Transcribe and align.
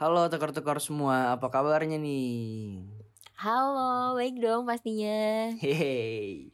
Halo 0.00 0.32
tekor-tekor 0.32 0.78
semua, 0.80 1.36
apa 1.36 1.52
kabarnya 1.52 2.00
nih? 2.00 2.88
Halo, 3.36 4.16
baik 4.18 4.34
dong 4.44 4.62
pastinya. 4.64 5.52
Hehehe. 5.60 6.48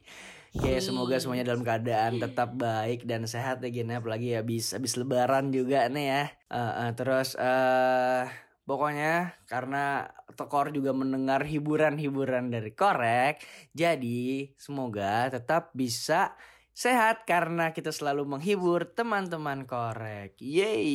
Oke, 0.57 0.67
Hey. 0.73 0.81
semoga 0.83 1.15
semuanya 1.21 1.45
dalam 1.53 1.63
keadaan 1.63 2.17
tetap 2.19 2.49
baik 2.59 3.05
dan 3.07 3.23
sehat 3.29 3.63
ya 3.63 3.69
Gin 3.71 3.87
ya. 3.93 4.03
Apalagi 4.03 4.29
habis 4.35 4.75
habis 4.75 4.93
lebaran 4.99 5.45
juga 5.55 5.87
nih 5.87 6.05
ya. 6.11 6.23
Eh, 6.51 6.73
eh, 6.83 6.91
terus 6.97 7.39
eh 7.39 8.25
pokoknya 8.67 9.31
karena 9.47 10.11
tekor 10.35 10.75
juga 10.75 10.91
mendengar 10.91 11.47
hiburan-hiburan 11.47 12.51
dari 12.51 12.71
Korek, 12.75 13.39
jadi 13.71 14.51
semoga 14.59 15.31
tetap 15.31 15.71
bisa 15.71 16.35
sehat 16.77 17.25
karena 17.25 17.73
kita 17.73 17.89
selalu 17.89 18.37
menghibur 18.37 18.85
teman-teman 18.85 19.65
Korek. 19.65 20.37
Yeay. 20.37 20.93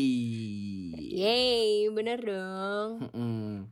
Yeay, 0.94 1.90
bener 1.90 2.22
dong. 2.22 3.10
Mm-mm. 3.10 3.66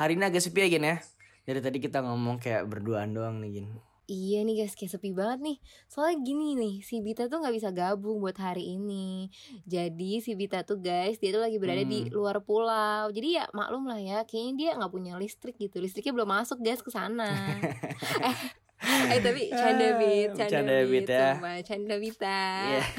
Hari 0.00 0.16
ini 0.16 0.24
agak 0.24 0.40
sepi 0.40 0.64
ya 0.64 0.68
Gin 0.72 0.88
ya 0.88 0.96
Dari 1.44 1.60
tadi 1.60 1.76
kita 1.76 2.00
ngomong 2.00 2.40
kayak 2.40 2.64
berduaan 2.64 3.12
doang 3.12 3.44
nih 3.44 3.60
Gin 3.60 3.68
Iya 4.10 4.42
nih 4.42 4.64
guys, 4.64 4.74
kayak 4.74 4.90
sepi 4.98 5.14
banget 5.14 5.38
nih. 5.38 5.56
Soalnya 5.86 6.18
gini 6.26 6.58
nih, 6.58 6.82
si 6.82 6.98
Bita 6.98 7.30
tuh 7.30 7.46
nggak 7.46 7.54
bisa 7.54 7.70
gabung 7.70 8.18
buat 8.18 8.34
hari 8.42 8.74
ini. 8.74 9.30
Jadi 9.70 10.18
si 10.18 10.34
Bita 10.34 10.66
tuh 10.66 10.82
guys, 10.82 11.22
dia 11.22 11.30
tuh 11.30 11.38
lagi 11.38 11.62
berada 11.62 11.86
di 11.86 12.10
Hmm. 12.10 12.18
luar 12.18 12.42
pulau. 12.42 13.06
Jadi 13.14 13.38
ya 13.38 13.46
maklum 13.54 13.86
lah 13.86 14.02
ya, 14.02 14.26
kayaknya 14.26 14.52
dia 14.58 14.70
nggak 14.74 14.90
punya 14.90 15.14
listrik 15.14 15.54
gitu. 15.62 15.78
Listriknya 15.78 16.10
belum 16.10 16.26
masuk 16.26 16.58
guys 16.58 16.82
ke 16.82 16.90
sana. 16.90 17.30
eh, 18.26 18.34
eh 18.80 19.20
tapi 19.20 19.52
canda 19.52 19.88
bit, 20.00 20.30
canda, 20.36 20.76
Bit, 20.88 21.04
bit, 21.04 21.08
ya. 21.12 21.36
sumpah. 21.36 21.56
canda 21.60 21.94
Bita. 22.00 22.40
Iya. 22.64 22.82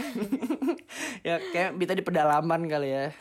Ya 1.28 1.36
kayak 1.54 1.78
Bita 1.80 1.94
di 1.96 2.04
pedalaman 2.04 2.68
kali 2.68 2.90
ya 2.92 3.06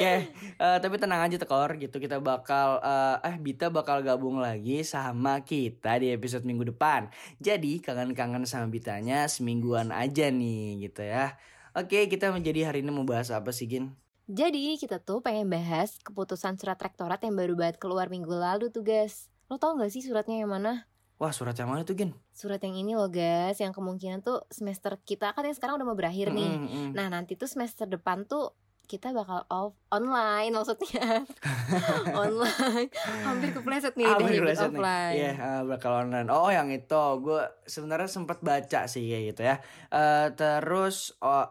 Oke, 0.00 0.32
eh, 0.32 0.78
tapi 0.80 0.96
tenang 0.96 1.28
aja 1.28 1.36
tekor 1.36 1.76
gitu 1.76 2.00
kita 2.00 2.16
bakal 2.22 2.80
eh, 2.80 3.16
eh 3.28 3.36
Bita 3.36 3.68
bakal 3.68 4.00
gabung 4.00 4.40
lagi 4.40 4.80
sama 4.80 5.44
kita 5.44 6.00
di 6.00 6.16
episode 6.16 6.48
minggu 6.48 6.72
depan. 6.72 7.12
Jadi 7.36 7.84
kangen-kangen 7.84 8.48
sama 8.48 8.72
Bitanya 8.72 9.28
semingguan 9.28 9.92
aja 9.92 10.32
nih 10.32 10.88
gitu 10.88 11.04
ya. 11.04 11.36
Oke, 11.76 12.08
kita 12.08 12.32
menjadi 12.32 12.72
hari 12.72 12.80
ini 12.80 12.88
mau 12.88 13.04
bahas 13.04 13.28
apa 13.28 13.52
sih 13.52 13.68
Gin? 13.68 13.92
Jadi 14.30 14.78
kita 14.80 15.02
tuh 15.02 15.20
pengen 15.20 15.50
bahas 15.50 15.98
keputusan 16.00 16.56
surat 16.56 16.78
rektorat 16.80 17.20
yang 17.20 17.36
baru 17.36 17.58
banget 17.58 17.76
keluar 17.82 18.08
minggu 18.08 18.30
lalu 18.30 18.72
tuh 18.72 18.86
guys. 18.86 19.28
Lo 19.50 19.58
tau 19.58 19.74
gak 19.74 19.90
sih 19.90 19.98
suratnya 19.98 20.46
yang 20.46 20.54
mana? 20.54 20.86
Wah 21.18 21.34
surat 21.34 21.58
yang 21.58 21.68
mana 21.68 21.82
tuh 21.82 21.98
Gin? 21.98 22.14
Surat 22.30 22.62
yang 22.62 22.78
ini 22.78 22.94
loh 22.94 23.10
guys, 23.10 23.58
yang 23.58 23.74
kemungkinan 23.74 24.22
tuh 24.22 24.46
semester 24.48 24.96
kita 25.02 25.34
kan 25.34 25.42
yang 25.42 25.52
sekarang 25.58 25.76
udah 25.76 25.86
mau 25.90 25.98
berakhir 25.98 26.30
nih. 26.30 26.54
Mm, 26.54 26.62
mm, 26.64 26.70
mm. 26.70 26.90
Nah 26.94 27.06
nanti 27.10 27.34
tuh 27.34 27.50
semester 27.50 27.84
depan 27.84 28.24
tuh 28.24 28.54
kita 28.86 29.14
bakal 29.14 29.46
off 29.54 29.78
online 29.94 30.50
maksudnya 30.50 31.22
online 32.26 32.90
hampir 33.22 33.54
kepleset 33.54 33.94
nih 33.94 34.06
Ah, 34.06 34.18
udah 34.18 34.30
nih. 34.34 34.58
offline 34.58 35.14
Iya, 35.14 35.32
ah, 35.38 35.62
bakal 35.62 35.92
online. 35.94 36.26
Oh, 36.30 36.50
yang 36.50 36.70
itu. 36.74 37.04
Gue 37.22 37.42
sebenarnya 37.70 38.10
sempat 38.10 38.42
baca 38.42 38.86
sih 38.86 39.02
kayak 39.06 39.24
gitu 39.34 39.42
ya. 39.46 39.56
Eh 39.90 40.34
terus 40.34 41.14
oh, 41.22 41.46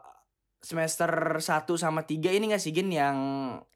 semester 0.59 1.39
1 1.39 1.43
sama 1.79 2.03
3 2.03 2.35
ini 2.35 2.51
gak 2.51 2.59
sih 2.63 2.75
Gin 2.75 2.91
yang 2.91 3.17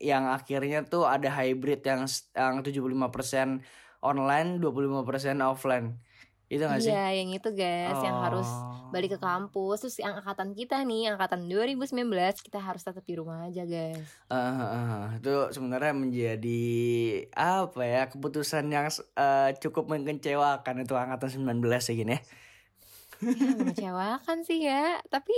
yang 0.04 0.28
akhirnya 0.28 0.84
tuh 0.84 1.08
ada 1.08 1.32
hybrid 1.32 1.80
yang 1.88 2.04
yang 2.36 2.60
75% 2.60 3.83
online, 4.04 4.60
25% 4.60 5.08
offline. 5.42 5.96
Itu 6.52 6.70
gak 6.70 6.86
sih? 6.86 6.92
iya 6.92 7.18
yang 7.18 7.34
itu 7.34 7.50
guys 7.50 7.98
yang 7.98 8.20
harus 8.22 8.46
Oh. 8.46 8.94
balik 8.94 9.18
ke 9.18 9.20
kampus 9.20 9.82
terus 9.82 9.98
yang 9.98 10.14
angkatan 10.14 10.54
kita 10.54 10.86
nih 10.86 11.10
angkatan 11.10 11.50
2019 11.50 11.90
kita 12.46 12.62
harus 12.62 12.86
tetap 12.86 13.02
di 13.02 13.18
rumah 13.18 13.50
aja 13.50 13.66
guys 13.66 14.06
Ah, 14.30 14.38
ah, 14.38 14.62
ah. 14.62 15.04
itu 15.18 15.34
sebenarnya 15.50 15.98
menjadi 15.98 16.62
apa 17.34 17.82
ya 17.82 18.04
keputusan 18.06 18.70
yang 18.70 18.86
eh, 18.94 19.50
cukup 19.58 19.90
mengecewakan 19.90 20.86
itu 20.86 20.94
angkatan 20.94 21.30
19 21.42 21.58
ya 21.66 21.94
Gin 21.98 22.12
ya. 22.12 22.20
ya, 23.18 23.50
mengecewakan 23.58 24.38
sih 24.46 24.60
ya 24.62 25.02
tapi 25.10 25.34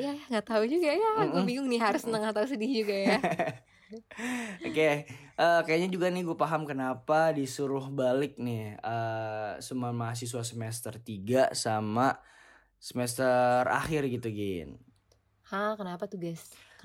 ya 0.00 0.16
nggak 0.30 0.46
tahu 0.46 0.64
juga 0.64 0.88
ya 0.88 1.08
gue 1.20 1.36
Mm-mm. 1.36 1.44
bingung 1.44 1.68
nih 1.68 1.80
harus 1.82 2.00
senang 2.00 2.24
atau 2.24 2.48
sedih 2.48 2.80
juga 2.80 2.96
ya 2.96 3.16
Oke, 4.62 4.88
eh, 5.42 5.60
kayaknya 5.66 5.88
juga 5.94 6.06
nih 6.14 6.22
gue 6.28 6.36
paham 6.38 6.62
kenapa 6.70 7.34
disuruh 7.38 7.84
balik 7.90 8.38
nih 8.38 8.78
eh 8.78 9.52
semua 9.66 9.90
mahasiswa 9.90 10.42
semester 10.46 10.94
3 11.02 11.50
sama 11.64 12.06
semester 12.78 13.62
akhir 13.80 14.02
gitu 14.14 14.28
Gin. 14.38 14.70
Hah 15.50 15.72
kenapa 15.78 16.04
tuh 16.10 16.18
guys 16.24 16.42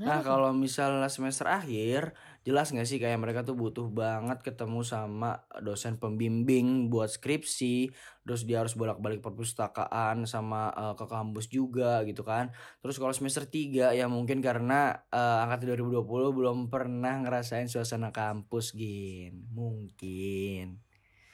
Nah 0.08 0.20
kenapa 0.20 0.20
tuh? 0.28 0.38
kalau 0.38 0.50
misalnya 0.56 1.10
semester 1.12 1.48
akhir 1.60 2.02
jelas 2.48 2.72
gak 2.72 2.88
sih 2.88 2.96
kayak 2.96 3.20
mereka 3.20 3.44
tuh 3.44 3.60
butuh 3.60 3.92
banget 3.92 4.40
ketemu 4.40 4.80
sama 4.88 5.44
dosen 5.60 6.00
pembimbing 6.00 6.88
buat 6.88 7.12
skripsi 7.12 7.92
Terus 8.24 8.44
dia 8.48 8.64
harus 8.64 8.76
bolak-balik 8.80 9.20
perpustakaan 9.20 10.24
sama 10.24 10.72
eh, 10.72 10.96
ke 10.96 11.06
kampus 11.12 11.52
juga 11.52 12.08
gitu 12.08 12.24
kan 12.24 12.56
Terus 12.80 12.96
kalau 13.04 13.12
semester 13.12 13.44
3 13.44 13.92
ya 13.92 14.08
mungkin 14.08 14.40
karena 14.40 14.96
eh, 15.12 15.44
angkatan 15.44 15.76
2020 15.76 16.08
belum 16.08 16.58
pernah 16.72 17.20
ngerasain 17.20 17.68
suasana 17.68 18.16
kampus 18.16 18.72
Gin 18.72 19.52
Mungkin 19.52 20.88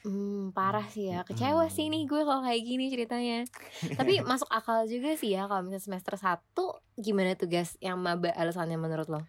Hmm, 0.04 0.52
parah 0.52 0.84
sih 0.84 1.08
ya. 1.08 1.24
Kecewa 1.24 1.64
sih 1.72 1.88
nih 1.88 2.04
gue 2.04 2.28
kalau 2.28 2.44
kayak 2.44 2.60
gini 2.60 2.92
ceritanya. 2.92 3.48
Tapi 3.96 4.20
masuk 4.28 4.52
akal 4.52 4.84
juga 4.84 5.16
sih 5.16 5.32
ya 5.32 5.48
kalau 5.48 5.64
misalnya 5.64 5.80
semester 5.80 6.20
1 6.20 6.44
gimana 7.00 7.32
tuh 7.40 7.48
guys 7.48 7.80
yang 7.80 7.96
maba 7.96 8.28
alasannya 8.36 8.76
menurut 8.76 9.08
lo? 9.08 9.24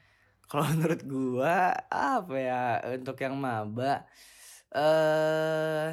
Kalau 0.50 0.66
menurut 0.74 1.02
gua 1.06 1.74
apa 1.90 2.36
ya 2.38 2.64
untuk 2.94 3.18
yang 3.22 3.36
maba 3.38 4.06
eh 4.76 5.92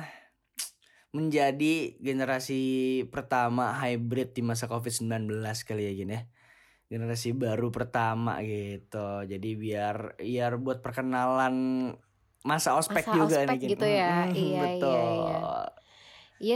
menjadi 1.13 2.01
generasi 2.01 2.61
pertama 3.13 3.77
hybrid 3.77 4.33
di 4.33 4.41
masa 4.41 4.65
Covid-19 4.65 5.45
kali 5.69 5.85
ya 5.89 5.93
gini 5.93 6.13
ya. 6.17 6.23
Generasi 6.93 7.33
baru 7.37 7.69
pertama 7.73 8.41
gitu. 8.45 9.25
Jadi 9.29 9.49
biar 9.57 10.17
biar 10.21 10.53
buat 10.61 10.81
perkenalan 10.81 11.55
masa 12.45 12.75
ospek 12.77 13.07
Masa 13.07 13.17
juga 13.17 13.37
ospek 13.45 13.49
nih 13.49 13.61
Gin. 13.61 13.71
gitu 13.77 13.87
ya. 13.87 14.13
Mm, 14.29 14.33
Iya, 14.33 14.41
iya, 14.41 14.61
betul. 14.61 15.01
iya. 15.13 15.39
Iya 15.41 15.82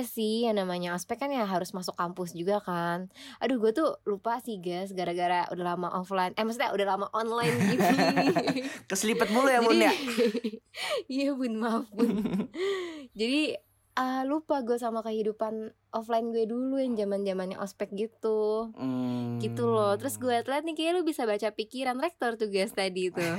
sih, 0.02 0.50
yang 0.50 0.58
namanya 0.58 0.98
ospek 0.98 1.22
kan 1.22 1.30
ya 1.30 1.46
harus 1.46 1.70
masuk 1.70 1.94
kampus 1.94 2.34
juga 2.34 2.58
kan. 2.58 3.06
Aduh, 3.38 3.62
gue 3.62 3.70
tuh 3.70 4.02
lupa 4.02 4.42
sih 4.42 4.58
guys, 4.58 4.90
gara-gara 4.90 5.46
udah 5.54 5.64
lama 5.74 5.88
offline. 5.94 6.34
Eh, 6.34 6.42
maksudnya 6.42 6.74
udah 6.74 6.86
lama 6.86 7.06
online 7.14 7.54
gini. 7.70 8.66
Keselipet 8.90 9.30
mulu 9.30 9.46
ya 9.46 9.62
Bun 9.62 9.78
ya. 9.78 9.94
Iya 11.14 11.32
bun, 11.38 11.54
maaf 11.56 11.86
bun. 11.94 12.10
Jadi 13.18 13.54
ah, 13.94 14.26
lupa 14.26 14.60
gue 14.66 14.76
sama 14.76 15.00
kehidupan 15.06 15.70
offline 15.94 16.34
gue 16.34 16.44
dulu 16.44 16.76
yang 16.82 16.98
zaman 16.98 17.22
zamannya 17.24 17.56
ospek 17.62 17.94
gitu. 17.94 18.74
Hmm. 18.76 19.38
gitu 19.40 19.68
loh 19.68 19.92
terus 20.00 20.16
gue 20.16 20.32
liat 20.32 20.64
nih 20.64 20.72
kayak 20.72 20.92
lu 20.96 21.02
bisa 21.04 21.28
baca 21.28 21.52
pikiran 21.52 22.00
rektor 22.00 22.40
tuh 22.40 22.48
guys 22.48 22.72
tadi 22.72 23.12
tuh 23.12 23.36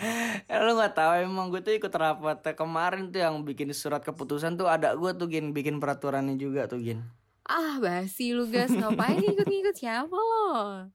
Ya, 0.50 0.64
lu 0.64 0.74
gak 0.76 0.96
tahu 0.96 1.12
emang 1.22 1.52
gue 1.52 1.60
tuh 1.62 1.74
ikut 1.76 1.92
rapat 1.92 2.42
kemarin 2.56 3.12
tuh 3.12 3.20
yang 3.22 3.44
bikin 3.44 3.70
surat 3.76 4.02
keputusan 4.02 4.56
tuh 4.56 4.66
ada 4.66 4.96
gue 4.96 5.12
tuh 5.14 5.28
gin 5.28 5.52
bikin 5.52 5.78
peraturannya 5.78 6.34
juga 6.40 6.66
tuh 6.66 6.80
gin. 6.80 7.04
ah 7.50 7.82
basi 7.82 8.30
lu 8.30 8.46
guys. 8.46 8.70
Ngapain 8.70 9.18
ikut-ikut 9.18 9.74
siapa 9.74 10.14
lo? 10.14 10.86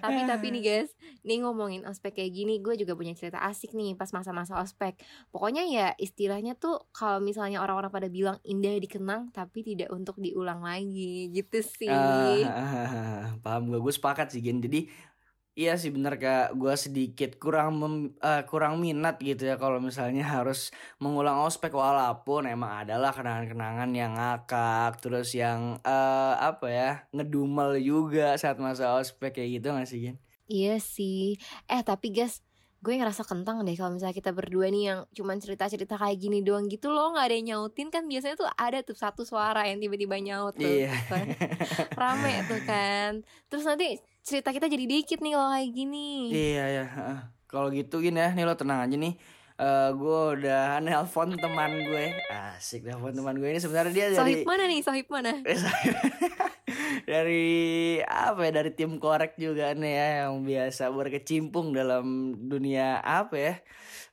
Tapi 0.00 0.24
tapi 0.24 0.46
nih 0.56 0.62
guys 0.72 0.90
nih 1.20 1.44
ngomongin 1.44 1.84
ospek 1.84 2.16
kayak 2.16 2.32
gini 2.32 2.64
gue 2.64 2.80
juga 2.80 2.96
punya 2.96 3.12
cerita 3.12 3.44
asik 3.44 3.76
nih 3.76 3.92
pas 3.92 4.08
masa-masa 4.16 4.56
ospek. 4.56 4.96
Pokoknya 5.28 5.68
ya 5.68 5.92
istilahnya 6.00 6.56
tuh 6.56 6.88
kalau 6.96 7.20
misalnya 7.20 7.60
orang-orang 7.60 7.92
pada 7.92 8.08
bilang 8.08 8.40
indah 8.40 8.80
dikenang 8.80 9.28
tapi 9.36 9.60
tidak 9.60 9.92
untuk 9.92 10.16
diulang 10.16 10.64
lagi. 10.64 11.28
Gitu 11.28 11.60
sih. 11.60 11.92
Ah, 11.92 13.36
paham 13.44 13.68
gue 13.68 13.76
gue 13.76 13.92
sepakat 13.92 14.32
sih 14.32 14.40
gin. 14.40 14.64
Jadi 14.64 14.88
iya 15.60 15.70
sih 15.80 15.90
bener 15.96 16.14
kak 16.22 16.54
gue 16.60 16.74
sedikit 16.84 17.30
kurang 17.42 17.68
mem- 17.82 18.14
eh, 18.28 18.42
kurang 18.50 18.74
minat 18.84 19.14
gitu 19.28 19.42
ya 19.50 19.54
kalau 19.62 19.78
misalnya 19.88 20.22
harus 20.36 20.70
mengulang 21.02 21.38
ospek 21.46 21.72
walaupun 21.82 22.42
emang 22.54 22.72
adalah 22.86 23.10
kenangan-kenangan 23.16 23.90
yang 24.00 24.12
ngakak 24.18 24.92
terus 25.02 25.28
yang 25.42 25.60
eh, 25.82 26.34
apa 26.48 26.66
ya 26.78 26.90
ngedumel 27.14 27.70
juga 27.90 28.38
saat 28.42 28.56
masa 28.62 28.84
ospek 29.00 29.30
kayak 29.36 29.50
gitu 29.58 29.66
gak 29.74 29.88
sih 29.90 29.98
gin? 30.04 30.16
Iya 30.48 30.80
sih. 30.80 31.36
Eh 31.68 31.82
tapi 31.84 32.08
guys, 32.16 32.40
gue 32.78 32.94
ngerasa 32.94 33.26
kentang 33.26 33.66
deh 33.66 33.74
kalau 33.74 33.98
misalnya 33.98 34.14
kita 34.14 34.30
berdua 34.30 34.70
nih 34.70 34.82
yang 34.94 35.00
cuman 35.10 35.42
cerita-cerita 35.42 35.98
kayak 35.98 36.14
gini 36.14 36.46
doang 36.46 36.70
gitu 36.70 36.94
loh, 36.94 37.10
nggak 37.10 37.26
ada 37.26 37.34
yang 37.34 37.46
nyautin 37.50 37.90
kan 37.90 38.06
biasanya 38.06 38.38
tuh 38.38 38.46
ada 38.54 38.78
tuh 38.86 38.94
satu 38.94 39.26
suara 39.26 39.66
yang 39.66 39.82
tiba-tiba 39.82 40.14
nyaut 40.22 40.54
tuh. 40.54 40.86
Iya. 40.86 40.94
Rame 42.00 42.46
tuh 42.46 42.60
kan. 42.62 43.26
Terus 43.50 43.66
nanti 43.66 43.98
cerita 44.22 44.54
kita 44.54 44.70
jadi 44.70 44.84
dikit 44.86 45.18
nih 45.18 45.32
kalau 45.34 45.50
kayak 45.50 45.70
gini. 45.74 46.08
Iya 46.30 46.64
ya. 46.70 46.84
heeh. 46.86 47.18
Kalau 47.48 47.72
gitu 47.74 47.98
gini 47.98 48.20
ya, 48.20 48.30
nih 48.30 48.44
lo 48.46 48.54
tenang 48.54 48.84
aja 48.86 48.94
nih. 48.94 49.16
Eh 49.58 49.90
gue 49.90 50.20
udah 50.38 50.78
nelpon 50.78 51.34
teman 51.34 51.82
gue 51.82 52.14
asik 52.30 52.86
nelpon 52.86 53.10
teman 53.10 53.34
gue 53.42 53.50
ini 53.50 53.58
sebenarnya 53.58 53.90
dia 53.90 54.06
dari 54.14 54.18
Sohib 54.22 54.46
mana 54.46 54.64
nih? 54.70 54.80
Sohib 54.86 55.06
mana? 55.10 55.32
dari 57.10 57.46
apa 58.06 58.40
ya 58.46 58.52
dari 58.54 58.70
tim 58.70 59.02
korek 59.02 59.34
juga 59.34 59.74
nih 59.74 59.92
ya 59.98 60.06
yang 60.22 60.46
biasa 60.46 60.94
berkecimpung 60.94 61.74
dalam 61.74 62.38
dunia 62.46 63.02
apa 63.02 63.34
ya 63.34 63.54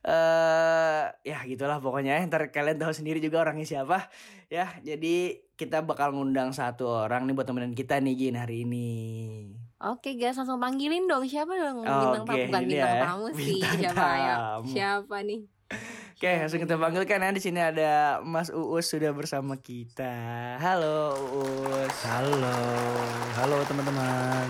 eh 0.06 1.02
ya 1.22 1.38
gitulah 1.46 1.78
pokoknya 1.78 2.18
ya. 2.18 2.26
ntar 2.26 2.50
kalian 2.50 2.82
tahu 2.82 2.90
sendiri 2.90 3.22
juga 3.22 3.46
orangnya 3.46 3.66
siapa 3.66 4.10
ya 4.50 4.70
jadi 4.82 5.46
kita 5.54 5.86
bakal 5.86 6.10
ngundang 6.14 6.50
satu 6.50 7.06
orang 7.06 7.22
nih 7.26 7.34
buat 7.38 7.46
temenin 7.46 7.74
kita 7.74 8.02
nih 8.02 8.14
Gin 8.18 8.38
hari 8.38 8.66
ini 8.66 8.86
Oke 9.76 10.16
guys, 10.16 10.40
langsung 10.40 10.56
panggilin 10.56 11.04
dong. 11.04 11.28
Siapa 11.28 11.52
dong 11.52 11.84
bintang 11.84 12.24
tamu? 12.24 12.48
Bukan 12.48 12.62
bintang 12.64 12.96
ya, 12.96 13.04
tamu 13.04 13.26
sih. 13.36 13.60
bintang 13.60 13.92
Siapa 13.92 14.08
ya? 14.16 14.34
tamu. 14.40 14.66
Siapa 14.72 15.16
nih? 15.20 15.40
Oke, 16.16 16.30
langsung 16.32 16.60
kita 16.64 16.74
panggilkan 16.80 17.20
ya 17.20 17.28
di 17.28 17.42
sini 17.44 17.60
ada 17.60 17.90
Mas 18.24 18.48
Uus 18.48 18.88
sudah 18.88 19.12
bersama 19.12 19.52
kita. 19.60 20.08
Halo 20.56 21.12
Uus. 21.28 21.92
Halo, 22.08 22.56
halo 23.36 23.56
teman-teman. 23.68 24.48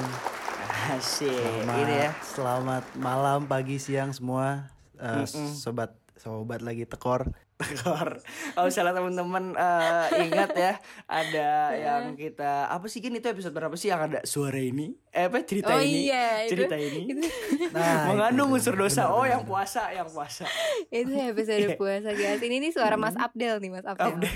Asik. 0.94 1.34
Selamat, 1.34 1.74
Ini 1.82 1.94
ya. 1.98 2.10
selamat 2.22 2.84
malam, 2.94 3.50
pagi, 3.50 3.82
siang 3.82 4.14
semua. 4.14 4.70
Eh, 4.94 5.26
Mm-mm. 5.26 5.50
sobat, 5.50 5.90
sobat 6.14 6.62
lagi 6.62 6.86
tekor. 6.86 7.34
Tekor. 7.56 8.20
Kalau 8.52 8.66
misalnya 8.66 8.92
teman-teman 8.92 9.44
eh, 9.52 10.04
ingat 10.22 10.50
ya, 10.52 10.72
ada 11.06 11.48
yang 11.72 12.12
kita 12.12 12.68
apa 12.68 12.84
sih 12.84 13.00
Gin 13.00 13.12
itu 13.12 13.24
episode 13.24 13.50
berapa 13.50 13.72
sih 13.74 13.88
yang 13.88 14.02
ada 14.02 14.20
suara 14.22 14.56
ini? 14.56 14.92
Eh 15.08 15.24
apa 15.24 15.40
cerita 15.40 15.72
Oh 15.72 15.80
ini? 15.80 16.04
iya, 16.04 16.44
itu- 16.44 16.52
cerita 16.52 16.76
ini. 16.76 17.00
Itu, 17.16 17.24
Nah, 17.72 18.08
Mengandung 18.08 18.52
unsur 18.52 18.72
dosa. 18.72 19.04
benar, 19.04 19.16
Oh, 19.16 19.24
yang 19.24 19.42
puasa, 19.42 19.88
yang 19.90 20.04
puasa. 20.06 20.44
itu 20.88 21.08
episode 21.08 21.76
puasa 21.76 22.10
guys. 22.10 22.38
Ini 22.38 22.56
nih 22.58 22.70
suara 22.70 22.94
Mas 22.94 23.16
Abdel 23.16 23.56
nih, 23.58 23.70
Mas 23.70 23.84
Abdel. 23.84 24.20
Abdel. 24.20 24.32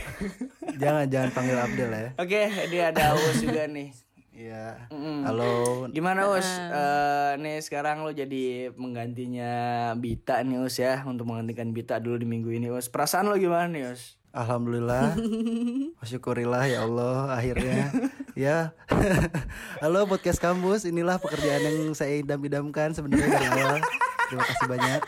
Jangan 0.76 1.04
jangan 1.06 1.30
panggil 1.30 1.56
Abdel 1.56 1.90
ya. 1.90 2.10
Oke, 2.16 2.40
dia 2.68 2.82
ada 2.88 3.12
Uus 3.14 3.38
juga 3.38 3.64
nih. 3.66 3.92
Iya. 4.40 4.88
Mm-mm. 4.88 5.28
Halo. 5.28 5.52
Gimana 5.92 6.32
Us? 6.32 6.48
Eh, 6.48 7.32
nih 7.44 7.60
sekarang 7.60 8.08
lo 8.08 8.08
jadi 8.08 8.72
penggantinya 8.72 9.52
Bita 10.00 10.40
nih 10.40 10.64
Us 10.64 10.80
ya 10.80 11.04
Untuk 11.04 11.28
menggantikan 11.28 11.76
Bita 11.76 12.00
dulu 12.00 12.16
di 12.16 12.24
minggu 12.24 12.48
ini 12.48 12.72
Us 12.72 12.88
Perasaan 12.88 13.28
lo 13.28 13.36
gimana 13.36 13.68
nih 13.68 13.92
Us? 13.92 14.16
Alhamdulillah. 14.32 15.12
Syukurillah 16.08 16.62
ya 16.70 16.86
Allah 16.86 17.34
akhirnya. 17.34 17.90
ya. 18.38 18.70
Halo 19.82 20.06
podcast 20.06 20.38
kampus, 20.38 20.86
inilah 20.86 21.18
pekerjaan 21.18 21.66
yang 21.66 21.98
saya 21.98 22.22
idam-idamkan 22.22 22.94
sebenarnya 22.94 23.26
dari 23.26 23.46
awal. 23.50 23.82
Terima 24.30 24.44
kasih 24.46 24.68
banyak. 24.70 25.00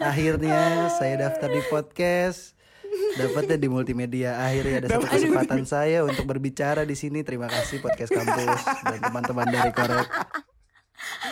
Akhirnya 0.00 0.88
saya 0.96 1.20
daftar 1.20 1.52
di 1.52 1.62
podcast. 1.68 2.56
Dapatnya 3.14 3.56
di 3.56 3.68
multimedia. 3.68 4.30
Akhirnya 4.38 4.76
ada 4.80 4.88
satu 4.90 5.06
kesempatan 5.06 5.62
saya 5.64 6.02
untuk 6.02 6.24
berbicara 6.24 6.82
di 6.82 6.92
sini. 6.92 7.20
Terima 7.20 7.46
kasih 7.46 7.78
podcast 7.78 8.10
kampus 8.10 8.60
dan 8.82 8.98
teman-teman 9.00 9.46
dari 9.46 9.70
Korek. 9.70 10.08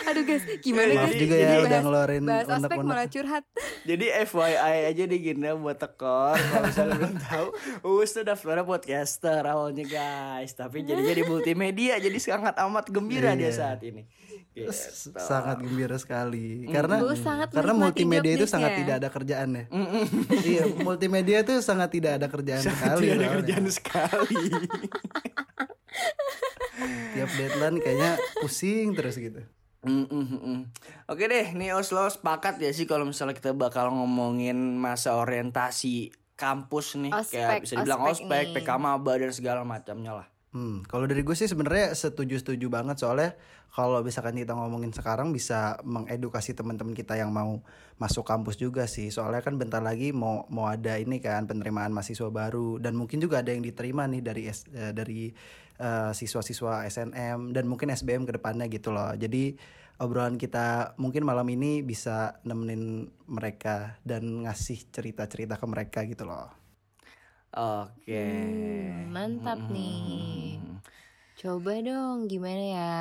Aduh 0.05 0.21
guys, 0.21 0.43
gimana 0.59 0.91
Maaf 0.93 1.09
guys? 1.09 1.17
juga 1.17 1.33
ya 1.33 1.41
Jadi 1.41 1.55
udah 1.55 1.65
bahas- 1.65 1.83
ngeluarin 1.83 2.23
Bahas 2.23 2.45
ospek 2.45 2.59
unek-unek. 2.61 2.85
malah 2.85 3.07
curhat. 3.07 3.43
Jadi 3.83 4.05
FYI 4.21 4.55
aja 4.85 5.03
di 5.03 5.17
Gina 5.19 5.49
buat 5.55 5.75
tekor 5.75 6.35
Kalau 6.35 6.63
misalnya 6.63 6.93
belum 6.95 7.15
tahu 7.19 7.47
Us 7.95 8.11
tuh 8.11 8.23
daftarnya 8.23 8.63
podcaster 8.63 9.41
awalnya 9.43 9.83
guys 9.83 10.51
Tapi 10.53 10.83
jadinya 10.83 11.11
di 11.11 11.23
multimedia 11.25 11.97
Jadi 11.97 12.15
sangat 12.15 12.55
amat 12.61 12.87
gembira 12.87 13.33
dia 13.33 13.49
Iya. 13.49 13.55
saat 13.57 13.79
ini 13.81 14.05
Gitu. 14.53 14.69
S- 14.69 15.09
sangat 15.11 15.59
gembira 15.59 15.97
sekali. 15.97 16.69
Karena 16.69 17.01
Gue 17.01 17.17
sangat 17.17 17.49
karena 17.49 17.73
multimedia 17.73 18.37
itu 18.37 18.45
sangat 18.45 18.77
tidak 18.77 18.95
ada 19.01 19.09
kerjaan 19.09 19.49
ya 19.51 19.65
iya 20.45 20.63
multimedia 20.77 21.41
itu 21.41 21.57
sangat 21.59 21.89
tidak 21.89 22.21
ada 22.21 22.27
kerjaan 22.29 22.61
sekali 22.61 23.01
Tidak 23.03 23.17
ada 23.17 23.29
kerjaan 23.33 23.65
sekali. 23.67 24.41
Tiap 27.13 27.29
deadline 27.31 27.77
kayaknya 27.79 28.11
pusing 28.37 28.93
terus 28.93 29.17
gitu. 29.17 29.41
Mm, 29.83 30.05
mm, 30.05 30.09
mm, 30.09 30.39
mm. 30.39 30.59
Oke 31.05 31.27
deh, 31.27 31.51
nih 31.51 31.75
Oslo 31.75 32.07
sepakat 32.07 32.55
ya 32.57 32.71
sih 32.71 32.87
kalau 32.87 33.03
misalnya 33.03 33.35
kita 33.35 33.51
bakal 33.51 33.91
ngomongin 33.91 34.55
masa 34.79 35.13
orientasi 35.13 36.09
kampus 36.33 36.95
nih, 36.95 37.11
kayak 37.11 37.21
Ospek, 37.21 37.61
bisa 37.61 37.73
dibilang 37.77 38.01
ospek 38.03 38.25
ospek. 38.25 38.63
PK 38.63 38.69
maba 38.75 39.11
dan 39.15 39.29
segala 39.29 39.61
macamnya 39.61 40.11
lah. 40.15 40.27
Hmm, 40.53 40.85
kalau 40.85 41.09
dari 41.09 41.25
gue 41.25 41.33
sih 41.33 41.49
sebenarnya 41.49 41.97
setuju-setuju 41.97 42.69
banget 42.69 43.01
soalnya 43.01 43.33
kalau 43.73 44.05
misalkan 44.05 44.37
kita 44.37 44.53
ngomongin 44.53 44.93
sekarang 44.93 45.33
bisa 45.33 45.81
mengedukasi 45.81 46.53
teman-teman 46.53 46.93
kita 46.93 47.17
yang 47.17 47.33
mau 47.33 47.65
masuk 47.97 48.21
kampus 48.21 48.61
juga 48.61 48.85
sih. 48.85 49.09
Soalnya 49.09 49.41
kan 49.41 49.57
bentar 49.57 49.81
lagi 49.81 50.13
mau 50.13 50.45
mau 50.53 50.69
ada 50.69 51.01
ini 51.01 51.17
kan 51.17 51.49
penerimaan 51.49 51.89
mahasiswa 51.89 52.29
baru 52.29 52.77
dan 52.77 52.93
mungkin 52.93 53.17
juga 53.17 53.41
ada 53.41 53.49
yang 53.49 53.65
diterima 53.65 54.05
nih 54.05 54.21
dari 54.21 54.43
eh, 54.45 54.93
dari 54.93 55.33
eh, 55.81 56.11
siswa-siswa 56.13 56.85
SNM 56.85 57.49
dan 57.49 57.65
mungkin 57.65 57.89
SBM 57.89 58.29
ke 58.29 58.37
depannya 58.37 58.69
gitu 58.69 58.93
loh. 58.93 59.09
Jadi 59.17 59.57
obrolan 60.05 60.37
kita 60.37 60.93
mungkin 61.01 61.25
malam 61.25 61.49
ini 61.49 61.81
bisa 61.81 62.37
nemenin 62.45 63.09
mereka 63.25 63.97
dan 64.05 64.45
ngasih 64.45 64.85
cerita-cerita 64.93 65.57
ke 65.57 65.65
mereka 65.65 66.05
gitu 66.05 66.29
loh. 66.29 66.62
Oke. 67.53 68.17
Hmm, 68.17 69.09
mantap 69.09 69.59
Mm, 69.59 69.69
nih. 69.69 70.57
mm, 70.57 70.65
mm. 70.65 70.77
Coba 71.35 71.73
dong, 71.79 72.25
gimana 72.25 72.63
ya? 72.63 72.97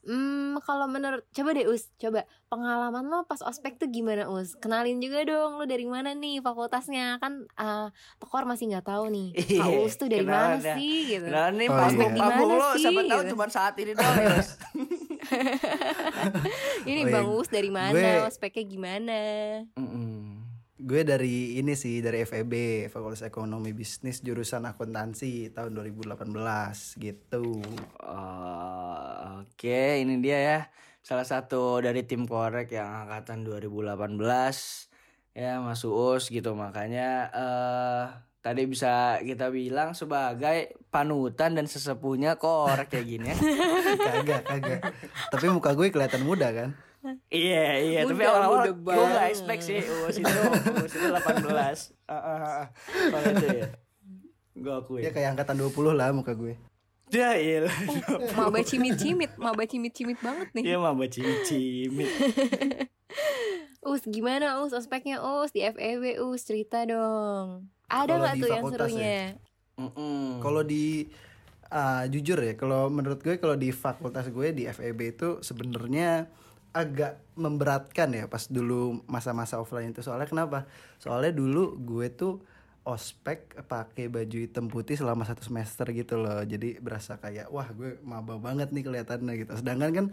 Hmm, 0.00 0.56
kalau 0.60 0.88
menurut 0.88 1.22
coba 1.28 1.52
deh 1.52 1.66
Us, 1.66 1.92
coba 1.94 2.22
pengalaman 2.48 3.04
lo 3.04 3.22
pas 3.22 3.36
ospek 3.40 3.76
tuh 3.76 3.86
gimana 3.86 4.26
Us? 4.26 4.56
Kenalin 4.56 4.96
juga 4.96 5.22
dong 5.22 5.54
lo 5.54 5.64
dari 5.64 5.84
mana 5.84 6.10
nih 6.12 6.40
fakultasnya 6.40 7.20
kan 7.20 7.44
uh, 7.52 7.92
Tekor 8.16 8.42
masih 8.42 8.70
nggak 8.70 8.86
tahu 8.86 9.06
nih. 9.06 9.28
Kak 9.36 9.68
Us 9.78 9.94
tuh 9.94 10.08
dari 10.08 10.24
kenalan 10.24 10.56
mana 10.56 10.64
dah. 10.64 10.74
sih 10.74 10.96
gitu. 11.06 11.26
Nah 11.26 11.46
nih 11.50 11.68
Oh, 11.68 11.76
panggung 11.76 12.10
iya. 12.10 12.16
Gimana 12.18 12.42
lo 12.48 12.68
sih, 12.72 12.80
siapa 12.80 13.00
tahu 13.04 13.20
gitu. 13.20 13.30
cuma 13.30 13.46
saat 13.46 13.74
ini 13.76 13.92
doang 13.92 14.16
Yos. 14.24 14.48
Ini 16.82 17.00
Oh, 17.00 17.06
iya. 17.06 17.14
Bang 17.14 17.28
Us 17.30 17.48
dari 17.48 17.70
mana? 17.70 17.94
Gue- 17.94 18.26
Ospeknya 18.26 18.64
gimana? 18.64 19.18
Mm-mm. 19.76 20.48
Gue 20.80 21.04
dari 21.04 21.60
ini 21.60 21.76
sih 21.76 22.00
dari 22.00 22.24
FEB 22.24 22.88
Fakultas 22.88 23.20
Ekonomi 23.20 23.76
Bisnis 23.76 24.24
jurusan 24.24 24.64
akuntansi 24.64 25.52
tahun 25.52 25.76
2018 25.76 26.24
gitu. 26.96 27.60
Oh, 28.00 29.44
Oke, 29.44 30.00
ini 30.00 30.24
dia 30.24 30.38
ya. 30.40 30.60
Salah 31.04 31.28
satu 31.28 31.84
dari 31.84 32.08
tim 32.08 32.24
korek 32.24 32.72
yang 32.72 33.04
angkatan 33.04 33.44
2018 33.44 34.16
ya 35.36 35.60
Mas 35.60 35.84
Uus 35.84 36.32
gitu. 36.32 36.56
Makanya 36.56 37.28
eh 37.28 38.04
tadi 38.40 38.64
bisa 38.64 39.20
kita 39.20 39.52
bilang 39.52 39.92
sebagai 39.92 40.80
panutan 40.88 41.60
dan 41.60 41.68
sesepuhnya 41.68 42.40
korek 42.40 42.88
kayak 42.88 43.04
gini 43.04 43.28
ya. 43.28 43.36
kagak 44.16 44.42
kagak. 44.48 44.80
Tapi 45.28 45.44
muka 45.52 45.76
gue 45.76 45.92
kelihatan 45.92 46.24
muda 46.24 46.48
kan? 46.56 46.72
Iya, 47.32 47.66
iya, 47.80 47.98
tapi 48.04 48.22
awal-awal 48.28 48.76
gue 48.76 48.92
gak 48.92 49.00
banget. 49.00 49.32
expect 49.32 49.62
sih 49.64 49.80
Uus 49.80 50.20
itu, 50.20 50.40
Uus 50.84 50.92
itu 50.92 51.06
18 51.08 51.16
Ah, 51.16 52.12
ah, 52.12 52.20
ah, 52.20 52.52
ah. 52.60 52.66
Kalau 53.08 53.26
itu 53.32 53.46
ya 53.48 53.68
Gue 54.60 54.72
akui 54.76 55.00
Ya 55.00 55.10
kayak 55.10 55.32
angkatan 55.32 55.56
20 55.64 55.96
lah 55.96 56.12
muka 56.12 56.36
gue. 56.36 56.60
Ya 57.10 57.34
iya 57.40 57.66
Maba 58.36 58.60
cimit-cimit, 58.62 59.32
maba 59.40 59.64
cimit-cimit 59.64 60.20
banget 60.20 60.52
nih. 60.52 60.62
Iya 60.70 60.76
mah 60.76 60.92
cimit 61.08 62.10
Us 63.80 64.04
gimana 64.04 64.60
Us 64.60 64.76
ospeknya 64.76 65.24
Us 65.24 65.56
di 65.56 65.64
FEB 65.64 66.20
Us 66.20 66.44
cerita 66.44 66.84
dong. 66.84 67.72
Ada 67.88 68.12
nggak 68.12 68.34
tuh 68.36 68.48
yang 68.52 68.64
fakultas 68.68 68.76
ya? 68.76 68.86
serunya? 68.92 69.18
Mm-mm. 69.80 70.44
Kalau 70.44 70.62
di 70.62 71.08
ah, 71.72 72.04
jujur 72.04 72.36
ya, 72.36 72.54
kalau 72.60 72.92
menurut 72.92 73.24
gue 73.24 73.40
kalau 73.40 73.56
di 73.56 73.72
fakultas 73.72 74.28
gue 74.28 74.52
di 74.52 74.68
FEB 74.68 75.00
itu 75.16 75.28
sebenarnya 75.40 76.28
agak 76.70 77.18
memberatkan 77.34 78.08
ya 78.14 78.24
pas 78.30 78.46
dulu 78.46 79.02
masa-masa 79.10 79.58
offline 79.58 79.90
itu. 79.90 80.02
Soalnya 80.06 80.28
kenapa? 80.30 80.70
Soalnya 81.02 81.34
dulu 81.34 81.76
gue 81.82 82.06
tuh 82.14 82.42
ospek 82.86 83.60
pakai 83.68 84.08
baju 84.08 84.36
hitam 84.40 84.66
putih 84.72 84.96
selama 84.96 85.26
satu 85.28 85.42
semester 85.44 85.86
gitu 85.92 86.18
loh. 86.18 86.40
Jadi 86.46 86.78
berasa 86.80 87.18
kayak 87.18 87.50
wah 87.52 87.68
gue 87.70 87.98
maba 88.06 88.38
banget 88.38 88.70
nih 88.72 88.84
kelihatannya 88.86 89.32
gitu. 89.46 89.52
Sedangkan 89.58 89.90
kan 89.92 90.06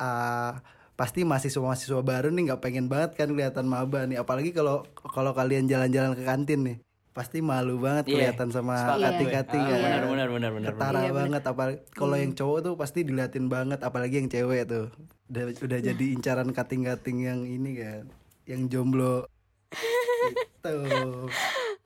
ah, 0.00 0.52
pasti 0.96 1.24
mahasiswa-mahasiswa 1.28 2.00
baru 2.04 2.28
nih 2.32 2.42
nggak 2.52 2.62
pengen 2.64 2.86
banget 2.92 3.16
kan 3.18 3.28
kelihatan 3.32 3.66
maba 3.68 4.04
nih. 4.08 4.20
Apalagi 4.20 4.52
kalau 4.54 4.86
kalau 5.12 5.32
kalian 5.36 5.68
jalan-jalan 5.68 6.12
ke 6.16 6.22
kantin 6.24 6.60
nih 6.64 6.85
pasti 7.16 7.40
malu 7.40 7.80
banget 7.80 8.04
Iya, 8.06 8.12
kelihatan 8.36 8.52
sama 8.52 8.76
gue. 8.76 9.00
kating-kating 9.00 9.62
Ah, 9.64 9.72
ya. 9.72 9.76
benar, 9.80 10.04
benar, 10.04 10.28
benar, 10.28 10.50
benar, 10.52 10.70
ketara 10.76 11.00
benar. 11.00 11.14
banget 11.16 11.42
apalagi 11.48 11.78
kalau 11.90 12.16
yang 12.20 12.32
cowok 12.36 12.58
tuh 12.60 12.74
pasti 12.76 12.98
diliatin 13.08 13.48
banget 13.48 13.80
apalagi 13.80 14.20
yang 14.20 14.28
cewek 14.28 14.68
tuh. 14.68 14.92
Udah 15.26 15.44
udah 15.56 15.78
jadi 15.80 16.04
incaran 16.20 16.52
kating-kating 16.52 17.24
yang 17.24 17.40
ini 17.42 17.80
kan 17.80 18.04
yang 18.44 18.68
jomblo. 18.68 19.24
Itu 20.60 20.74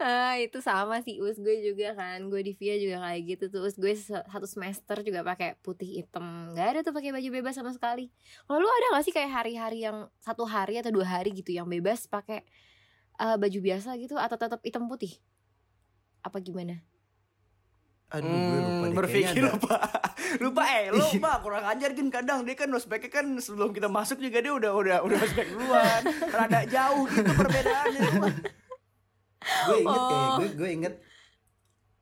Ah 0.01 0.41
itu 0.41 0.65
sama 0.65 1.05
sih 1.05 1.21
Us. 1.21 1.37
Gue 1.37 1.61
juga 1.61 1.93
kan 1.93 2.25
gue 2.27 2.41
di 2.41 2.57
Via 2.57 2.81
juga 2.81 3.05
kayak 3.05 3.21
gitu 3.29 3.45
tuh 3.53 3.69
Us. 3.69 3.77
Gue 3.77 3.93
satu 3.95 4.49
semester 4.49 5.05
juga 5.05 5.21
pakai 5.21 5.61
putih 5.61 6.01
hitam. 6.01 6.57
Nggak 6.57 6.67
ada 6.67 6.81
tuh 6.81 6.97
pakai 6.97 7.13
baju 7.13 7.29
bebas 7.31 7.55
sama 7.55 7.69
sekali. 7.71 8.09
Kalau 8.49 8.59
lu 8.59 8.67
ada 8.67 8.97
gak 8.97 9.05
sih 9.05 9.13
kayak 9.13 9.29
hari-hari 9.31 9.85
yang 9.85 10.09
satu 10.19 10.49
hari 10.49 10.81
atau 10.81 10.89
dua 10.89 11.05
hari 11.05 11.37
gitu 11.37 11.53
yang 11.53 11.69
bebas 11.69 12.09
pakai 12.09 12.43
eh, 13.21 13.37
baju 13.37 13.59
biasa 13.61 13.95
gitu 13.97 14.17
atau 14.17 14.35
tetap 14.35 14.61
hitam 14.61 14.85
putih? 14.85 15.13
Apa 16.21 16.39
gimana? 16.39 16.81
Aduh, 18.11 18.27
gue 18.27 18.59
lupa 18.59 18.67
Hmm, 18.67 18.83
deh. 18.83 18.97
berpikir 18.97 19.39
ada- 19.39 19.55
lupa 19.55 19.77
lupa 20.43 20.63
eh 20.69 20.91
lupa 20.97 21.31
kurang 21.39 21.65
ajar 21.65 21.91
kan 21.91 22.09
kadang 22.09 22.39
dia 22.43 22.55
kan 22.55 22.67
ospeknya 22.69 23.07
kan 23.09 23.27
sebelum 23.37 23.71
kita 23.71 23.87
masuk 23.87 24.19
juga 24.19 24.39
dia 24.39 24.51
udah 24.51 24.73
udah 24.73 24.97
udah 25.01 25.19
ospek 25.21 25.47
duluan 25.49 26.03
rada 26.35 26.65
jauh 26.65 27.07
gitu 27.07 27.31
perbedaannya 27.31 28.01
gue 29.41 29.79
inget 29.79 30.03
kayak 30.03 30.27
Oh. 30.27 30.37
gue 30.37 30.49
gue 30.53 30.69
inget 30.71 30.95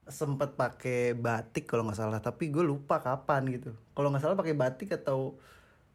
sempet 0.07 0.51
pakai 0.55 1.13
batik 1.15 1.65
kalau 1.65 1.85
nggak 1.85 1.99
salah 1.99 2.19
tapi 2.19 2.49
gue 2.49 2.63
lupa 2.63 2.99
kapan 2.99 3.45
gitu 3.51 3.77
kalau 3.93 4.09
nggak 4.09 4.23
salah 4.23 4.35
pakai 4.35 4.55
batik 4.55 4.89
atau 4.95 5.37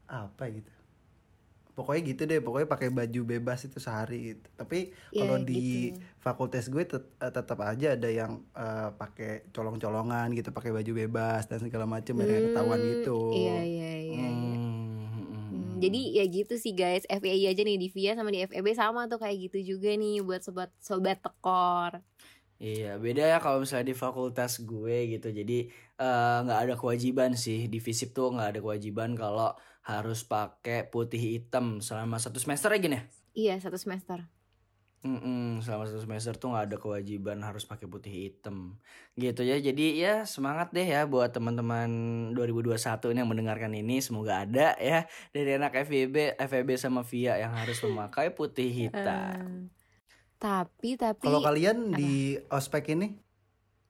apa 0.06 0.44
gitu 0.52 0.73
pokoknya 1.78 2.02
gitu 2.10 2.22
deh 2.30 2.40
pokoknya 2.46 2.68
pakai 2.74 2.90
baju 3.00 3.20
bebas 3.34 3.60
itu 3.68 3.78
sehari 3.82 4.16
gitu 4.38 4.48
tapi 4.60 4.76
Iya, 5.14 5.20
kalau 5.20 5.36
di 5.50 5.54
gitu. 5.90 6.00
fakultas 6.26 6.66
gue 6.74 6.84
tet- 6.92 7.14
eh, 7.24 7.32
tetap 7.34 7.60
aja 7.70 7.88
ada 7.98 8.10
yang 8.20 8.32
eh, 8.54 8.90
pakai 9.02 9.28
colong-colongan 9.56 10.28
gitu 10.38 10.50
pakai 10.58 10.72
baju 10.78 10.92
bebas 11.02 11.42
dan 11.50 11.60
segala 11.66 11.86
macam 11.90 12.14
ada 12.22 12.32
yang 12.38 12.46
ketahuan 12.48 12.82
Hmm, 12.82 12.92
gitu 12.94 13.10
Iya 13.34 13.52
iya 13.66 13.90
iya. 14.06 14.24
iya. 14.38 14.54
Hmm, 15.50 15.54
Hmm, 15.54 15.78
jadi 15.84 16.00
ya 16.18 16.24
gitu 16.36 16.54
sih 16.64 16.74
guys 16.80 17.04
FEI 17.10 17.44
aja 17.52 17.62
nih 17.68 17.78
di 17.84 17.88
VIA 17.94 18.12
sama 18.18 18.30
di 18.34 18.40
FEB 18.50 18.68
sama 18.82 19.02
tuh 19.12 19.20
kayak 19.24 19.38
gitu 19.50 19.58
juga 19.76 19.90
nih 20.02 20.14
buat 20.28 20.42
sobat 20.46 20.70
sobat 20.82 21.18
tekor 21.26 21.92
Iya, 22.64 22.86
beda 23.04 23.22
ya 23.32 23.38
kalau 23.44 23.58
misalnya 23.64 23.88
di 23.92 23.98
fakultas 24.06 24.52
gue 24.70 24.96
gitu. 25.14 25.28
Jadi 25.40 25.54
eh, 26.00 26.36
nggak 26.44 26.60
ada 26.64 26.74
kewajiban 26.80 27.32
sih 27.46 27.58
di 27.74 27.78
FISIP 27.86 28.10
tuh 28.18 28.26
nggak 28.34 28.48
ada 28.56 28.60
kewajiban 28.66 29.10
kalau 29.22 29.52
harus 29.84 30.20
pakai 30.24 30.88
putih 30.92 31.20
hitam 31.20 31.66
selama 31.84 32.16
satu 32.24 32.40
semester 32.44 32.70
ya 32.76 32.80
gini. 32.80 32.98
ya? 33.00 33.04
Iya 33.42 33.54
satu 33.64 33.78
semester 33.84 34.20
Mm-mm, 35.04 35.60
selama 35.60 35.84
satu 35.84 36.00
semester 36.08 36.32
tuh 36.40 36.56
nggak 36.56 36.66
ada 36.72 36.78
kewajiban 36.80 37.44
harus 37.44 37.68
pakai 37.68 37.92
putih 37.92 38.08
hitam 38.24 38.80
gitu 39.20 39.44
ya. 39.44 39.60
Jadi 39.60 40.00
ya 40.00 40.24
semangat 40.24 40.72
deh 40.72 40.88
ya 40.88 41.04
buat 41.04 41.28
teman-teman 41.36 41.92
2021 42.32 43.12
ini 43.12 43.20
yang 43.20 43.28
mendengarkan 43.28 43.76
ini. 43.76 44.00
Semoga 44.00 44.48
ada 44.48 44.80
ya 44.80 45.04
dari 45.36 45.60
anak 45.60 45.76
FEB, 45.84 46.40
FEB 46.40 46.70
sama 46.80 47.04
VIA 47.04 47.36
yang 47.44 47.52
harus 47.52 47.84
memakai 47.84 48.32
putih 48.32 48.72
hitam. 48.88 49.36
Eh, 49.36 49.68
Tapi 50.40 50.96
tapi 50.96 51.20
kalau 51.24 51.40
kalian 51.44 51.92
di 51.96 52.40
ospek 52.48 52.96
ini 52.96 53.08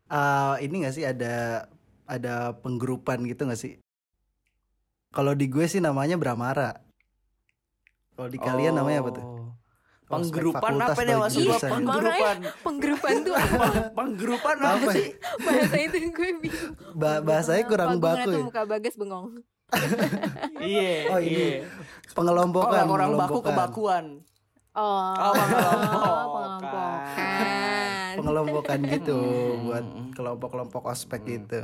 eh 0.09 0.55
ini 0.65 0.75
gak 0.85 0.95
sih 0.97 1.05
ada 1.07 1.65
ada 2.09 2.57
penggrupan 2.62 3.25
gitu 3.29 3.45
gak 3.50 3.59
sih 3.59 3.83
kalau 5.13 5.32
di 5.32 5.46
gue 5.46 5.63
sih 5.63 5.77
namanya 5.77 6.15
Bramara 6.15 6.82
kalau 8.13 8.27
di 8.27 8.38
kalian 8.38 8.74
namanya 8.74 9.00
apa 9.00 9.12
tuh 9.13 9.25
Oh. 9.25 9.39
Penggrupan 10.13 10.77
apa 10.77 11.01
nih 11.01 11.15
maksud 11.15 11.41
jurusan. 11.41 11.70
Penggrupan. 11.74 12.38
penggrupan 12.62 13.13
tuh 13.24 13.34
apa 13.39 13.65
Penggrupan 13.89 14.55
apa 14.60 14.77
Apa? 14.77 14.91
sih? 14.91 15.10
bahasa 15.39 15.75
itu 15.79 15.98
gue 16.12 16.29
bingung 16.38 16.74
Ba- 16.93 17.24
bahasanya 17.24 17.63
kurang 17.65 17.98
baku 17.98 18.22
tuh 18.27 18.34
ya 18.36 18.46
muka 18.46 18.62
bagas 18.63 18.93
bengong 18.93 19.41
Iya. 20.62 21.10
Oh, 21.10 21.17
ini. 21.17 21.34
iya. 21.34 21.65
pengelompokan 22.13 22.70
Kalau 22.79 22.93
orang 22.93 23.12
baku 23.12 23.41
pengelompokan. 23.41 23.48
kebakuan. 23.50 24.05
oh, 24.75 25.01
Oh, 25.17 25.34
pengelompokan. 25.34 26.60
pengelompokan 26.62 27.10
pengelompokan 28.13 28.79
gitu 28.91 29.17
Hmm. 29.17 29.62
buat 29.65 29.86
kelompok-kelompok 30.13 30.84
ospek 30.86 31.22
gitu 31.25 31.63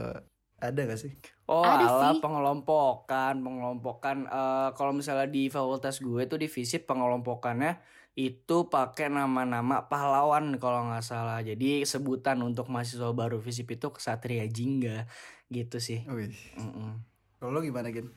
ada 0.62 0.82
gak 0.86 1.00
sih 1.00 1.13
Oh, 1.46 1.66
Ada 1.66 1.82
alah 1.89 2.13
sih. 2.13 2.22
pengelompokan, 2.22 3.42
pengelompokan. 3.42 4.18
eh 4.24 4.70
kalau 4.74 4.94
misalnya 4.94 5.25
di 5.25 5.50
fakultas 5.50 5.98
gue 5.98 6.22
tuh 6.24 6.38
di 6.38 6.46
FISIP 6.46 6.86
pengelompokannya 6.86 7.82
itu 8.13 8.70
pakai 8.70 9.10
nama-nama 9.10 9.82
pahlawan 9.84 10.54
kalau 10.56 10.86
nggak 10.86 11.01
salah. 11.01 11.42
Jadi 11.42 11.82
sebutan 11.84 12.38
untuk 12.39 12.70
mahasiswa 12.70 13.10
baru 13.10 13.39
FISIP 13.39 13.74
itu 13.74 13.89
Kesatria 13.89 14.46
Jingga 14.46 15.10
gitu 15.48 15.82
sih. 15.82 16.06
Wih. 16.06 16.30
Mm-mm. 16.54 17.01
kalau 17.36 17.50
lo 17.50 17.60
gimana 17.60 17.89
Gin? 17.89 18.13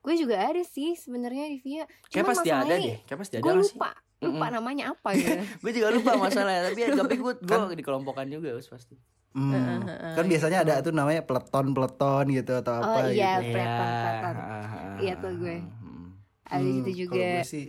gue 0.00 0.14
juga 0.18 0.36
ada 0.36 0.60
sih 0.60 0.92
sebenarnya 0.92 1.46
di 1.46 1.58
VIA 1.58 1.84
Kayak 2.04 2.10
Cuma 2.10 2.28
pasti 2.34 2.48
ada 2.50 2.74
deh. 2.74 2.98
Kayak 3.00 3.18
pasti 3.18 3.34
ada 3.38 3.42
gue 3.42 3.52
nggak 3.52 3.62
sih? 3.62 3.72
lupa 3.72 3.90
lupa 4.18 4.36
Mm-mm. 4.42 4.52
namanya 4.52 4.84
apa 4.90 5.08
gitu 5.16 5.30
gue 5.60 5.72
juga 5.72 5.88
lupa 5.92 6.12
masalahnya 6.18 6.68
tapi 6.68 6.80
tapi 7.00 7.14
gue 7.14 7.32
gue 7.38 7.76
dikelompokkan 7.76 8.26
juga 8.26 8.50
Us, 8.52 8.66
pasti 8.66 8.98
Hmm, 9.34 9.50
Heeh, 9.50 9.78
heeh, 9.84 10.14
kan 10.14 10.24
biasanya 10.24 10.58
ada 10.62 10.78
tuh 10.78 10.94
namanya 10.94 11.20
peleton-peleton 11.20 12.24
gitu 12.32 12.52
atau 12.54 12.72
Oh, 12.72 12.82
apa 12.86 13.10
iya. 13.10 13.42
gitu. 13.42 13.50
Peleton, 13.50 13.90
peleton. 13.90 14.34
ah, 14.38 14.96
Iya 14.96 15.14
tuh 15.18 15.32
gue. 15.36 15.56
Hmm. 15.58 16.06
ada 16.44 16.60
Hmm, 16.60 16.70
gitu 16.78 16.86
Kalau 16.86 16.98
juga 17.02 17.18
gue 17.34 17.42
sih 17.44 17.66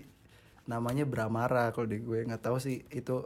namanya 0.65 1.03
Bramara 1.03 1.69
kalau 1.71 1.87
di 1.87 1.97
gue 1.97 2.21
nggak 2.21 2.37
tahu 2.39 2.57
sih 2.59 2.85
itu 2.87 3.25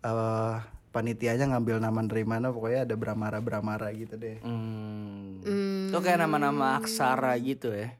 eh 0.00 0.54
panitianya 0.88 1.44
ngambil 1.48 1.76
nama 1.78 2.00
dari 2.02 2.22
mana 2.22 2.48
pokoknya 2.48 2.84
ada 2.84 2.94
Bramara 2.94 3.38
Bramara 3.40 3.90
gitu 3.90 4.14
deh. 4.14 4.38
Hmm. 4.40 5.42
Hmm. 5.42 5.90
Itu 5.90 5.98
kayak 5.98 6.22
nama-nama 6.22 6.78
aksara 6.78 7.34
gitu 7.36 7.68
ya. 7.68 7.90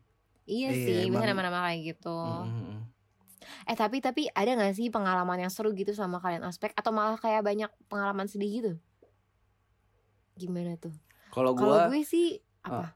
iya 0.45 0.71
Iya, 0.71 0.79
sih 0.79 0.97
bisa 1.05 1.19
emang- 1.19 1.27
nama-nama 1.29 1.59
kayak 1.67 1.81
gitu 1.93 2.15
Hmm. 2.15 2.87
eh 3.63 3.75
tapi 3.75 3.99
tapi 3.99 4.31
ada 4.31 4.47
nggak 4.49 4.75
sih 4.75 4.87
pengalaman 4.89 5.39
yang 5.39 5.51
seru 5.51 5.71
gitu 5.71 5.91
sama 5.91 6.19
kalian 6.19 6.43
ospek 6.45 6.71
atau 6.73 6.91
malah 6.91 7.15
kayak 7.17 7.43
banyak 7.43 7.67
pengalaman 7.85 8.27
sedih 8.27 8.51
gitu 8.53 8.73
gimana 10.37 10.77
tuh 10.77 10.93
Kalau 11.29 11.53
kalau 11.53 11.75
gua 11.75 11.89
gue 11.89 12.01
sih 12.01 12.37
apa 12.63 12.93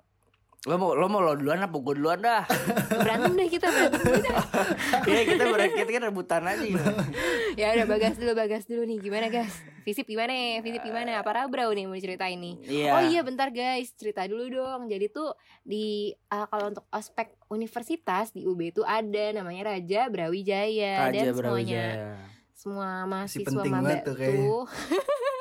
lo 0.60 0.76
mau 0.76 0.92
lo 0.92 1.08
mau 1.08 1.24
lo 1.24 1.32
duluan 1.32 1.56
apa 1.58 1.72
gue 1.72 1.94
duluan 1.96 2.20
dah. 2.20 2.44
berantem 3.00 3.32
deh 3.32 3.48
kita 3.48 3.64
berantem. 3.64 4.20
Iya 5.08 5.20
kita 5.24 5.42
berarti 5.48 5.72
kita 5.74 5.90
kan 5.90 6.02
rebutan 6.04 6.42
aja 6.44 6.60
gitu. 6.60 6.84
ya 7.60 7.72
udah 7.72 7.86
bagas 7.88 8.20
dulu 8.20 8.32
bagas 8.36 8.68
dulu 8.68 8.84
nih 8.84 9.00
gimana 9.00 9.32
guys 9.32 9.56
visip 9.80 10.04
gimana 10.04 10.36
visip 10.60 10.84
gimana 10.84 11.16
apa 11.16 11.32
rabrau 11.32 11.72
nih 11.72 11.88
mau 11.88 11.96
diceritain 11.96 12.36
nih 12.36 12.60
Iya. 12.68 12.90
Oh 12.92 13.02
iya 13.02 13.24
bentar 13.24 13.48
guys 13.48 13.96
cerita 13.96 14.28
dulu 14.28 14.52
dong 14.52 14.84
Jadi 14.84 15.08
tuh 15.08 15.32
di 15.64 16.12
uh, 16.28 16.44
kalau 16.44 16.68
untuk 16.68 16.84
ospek 16.90 17.40
universitas 17.48 18.28
di 18.28 18.44
UB 18.44 18.60
itu 18.60 18.84
ada 18.84 19.32
namanya 19.32 19.72
Raja 19.72 20.12
Brawijaya 20.12 21.08
Raja 21.08 21.24
dan 21.24 21.24
semuanya 21.30 21.40
Brawijaya. 21.40 22.12
semua 22.52 22.88
mahasiswa 23.08 23.60
maba 23.64 23.96
tuh 24.04 24.12
kayaknya. 24.12 24.44
tuh 24.44 24.62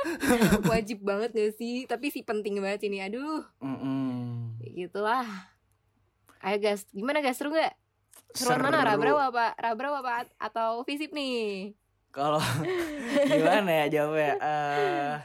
wajib 0.72 1.04
banget 1.04 1.36
gak 1.36 1.54
sih? 1.56 1.86
Tapi 1.86 2.12
si 2.14 2.24
penting 2.24 2.60
banget 2.64 2.88
ini 2.88 3.04
aduh. 3.04 3.44
Mm-mm. 3.60 4.56
gitulah. 4.76 5.26
Ayo 6.40 6.58
guys 6.64 6.88
gimana 6.96 7.20
guys 7.20 7.36
seru 7.36 7.52
nggak? 7.52 7.76
Seruan 8.32 8.64
mana? 8.64 8.80
Seru. 8.84 8.90
Rabrau 8.96 9.18
apa? 9.20 9.46
Rabrau 9.60 9.94
apa? 10.00 10.24
Atau 10.40 10.88
Visip 10.88 11.12
nih? 11.12 11.76
Kalau 12.16 12.40
gimana 13.30 13.86
ya 13.86 13.86
jawabnya? 13.92 14.34
Eh 14.40 15.16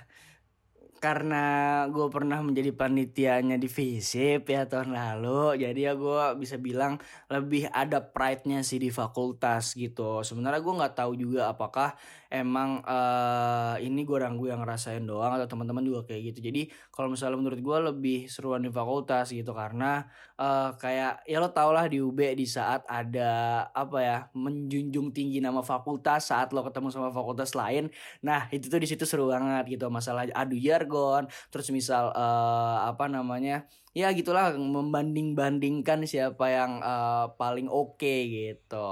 karena 1.05 1.45
gue 1.93 2.09
pernah 2.09 2.41
menjadi 2.41 2.73
panitianya 2.73 3.61
di 3.61 3.69
FISIP 3.69 4.49
ya 4.49 4.65
tahun 4.65 4.97
lalu 4.97 5.61
jadi 5.61 5.93
ya 5.93 6.01
gue 6.01 6.41
bisa 6.41 6.57
bilang 6.57 6.97
lebih 7.29 7.69
ada 7.69 8.01
pride-nya 8.01 8.65
sih 8.65 8.81
di 8.81 8.89
fakultas 8.89 9.77
gitu. 9.77 10.25
Sebenarnya 10.25 10.65
gue 10.65 10.79
nggak 10.81 10.97
tahu 10.97 11.13
juga 11.13 11.53
apakah 11.53 11.93
emang 12.35 12.83
eh 12.83 13.75
ini 13.87 14.03
gue 14.03 14.17
orang 14.19 14.35
gue 14.35 14.51
yang 14.51 14.67
ngerasain 14.67 15.07
doang 15.07 15.39
atau 15.39 15.47
teman-teman 15.47 15.87
juga 15.87 16.11
kayak 16.11 16.35
gitu. 16.35 16.51
Jadi 16.51 16.63
kalau 16.91 17.09
misalnya 17.15 17.39
menurut 17.39 17.61
gue 17.63 17.79
lebih 17.95 18.19
seruan 18.27 18.67
di 18.67 18.71
fakultas 18.75 19.31
gitu 19.31 19.55
karena 19.55 20.03
eh 20.35 20.71
kayak 20.75 21.23
ya 21.31 21.39
lo 21.39 21.55
tau 21.55 21.71
lah 21.71 21.87
di 21.87 22.03
UB 22.03 22.19
di 22.35 22.47
saat 22.47 22.83
ada 22.91 23.65
apa 23.71 23.99
ya 24.03 24.19
menjunjung 24.35 25.15
tinggi 25.15 25.39
nama 25.39 25.63
fakultas 25.63 26.35
saat 26.35 26.51
lo 26.51 26.67
ketemu 26.67 26.91
sama 26.91 27.15
fakultas 27.15 27.55
lain. 27.55 27.87
Nah 28.27 28.51
itu 28.51 28.67
tuh 28.67 28.83
di 28.83 28.89
situ 28.91 29.07
seru 29.07 29.31
banget 29.31 29.79
gitu. 29.79 29.87
Masalah 29.89 30.27
adu 30.35 30.59
jargon 30.59 31.31
terus 31.55 31.71
misal 31.71 32.11
eh 32.11 32.79
apa 32.91 33.07
namanya 33.07 33.65
ya 33.95 34.11
gitulah 34.11 34.59
membanding 34.59 35.39
bandingkan 35.39 36.03
siapa 36.05 36.51
yang 36.51 36.83
eh, 36.83 37.27
paling 37.39 37.71
oke 37.71 38.15
gitu 38.27 38.91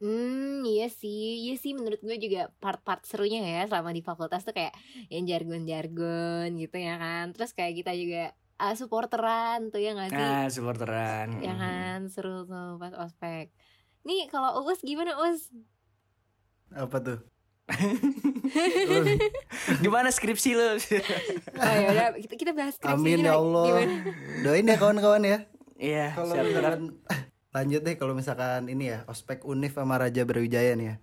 Hmm 0.00 0.60
iya 0.68 0.92
sih 0.92 1.48
Iya 1.48 1.54
sih 1.56 1.72
menurut 1.72 2.00
gue 2.04 2.16
juga 2.20 2.52
part-part 2.60 3.00
serunya 3.08 3.40
ya 3.40 3.64
Selama 3.64 3.96
di 3.96 4.04
fakultas 4.04 4.44
tuh 4.44 4.52
kayak 4.52 4.76
Yang 5.08 5.24
jargon-jargon 5.32 6.52
gitu 6.60 6.76
ya 6.76 7.00
kan 7.00 7.32
Terus 7.32 7.56
kayak 7.56 7.80
kita 7.80 7.92
juga 7.96 8.36
ah, 8.60 8.76
Supporteran 8.76 9.72
tuh 9.72 9.80
ya 9.80 9.96
gak 9.96 10.12
sih 10.12 10.20
nah 10.20 10.44
supporteran 10.52 11.40
Ya 11.40 11.56
kan 11.56 12.12
seru 12.12 12.44
tuh 12.44 12.76
pas 12.76 12.92
ospek 12.92 13.48
Nih 14.04 14.28
kalau 14.28 14.60
Uus 14.62 14.84
gimana 14.84 15.16
Uus? 15.18 15.50
Apa 16.70 17.02
tuh? 17.02 17.18
gimana 19.82 20.14
skripsi 20.14 20.54
lo 20.54 20.78
Oh 20.78 21.74
ya 21.74 21.86
udah 21.90 22.06
kita, 22.22 22.34
kita 22.38 22.52
bahas 22.54 22.78
skripsi 22.78 22.94
Amin 22.94 23.26
ya 23.26 23.34
Allah. 23.34 23.66
Gimana? 23.66 23.94
Doain 24.46 24.70
ya 24.70 24.76
kawan-kawan 24.78 25.22
ya. 25.26 25.38
iya 25.74 26.14
Kalau 26.14 26.38
lanjut 27.56 27.80
deh 27.80 27.96
kalau 27.96 28.12
misalkan 28.12 28.68
ini 28.68 28.84
ya 28.86 28.98
ospek 29.06 29.40
Unif 29.42 29.72
sama 29.74 29.96
Raja 29.96 30.22
Brawijaya 30.22 30.76
nih 30.76 30.86
ya. 30.86 30.96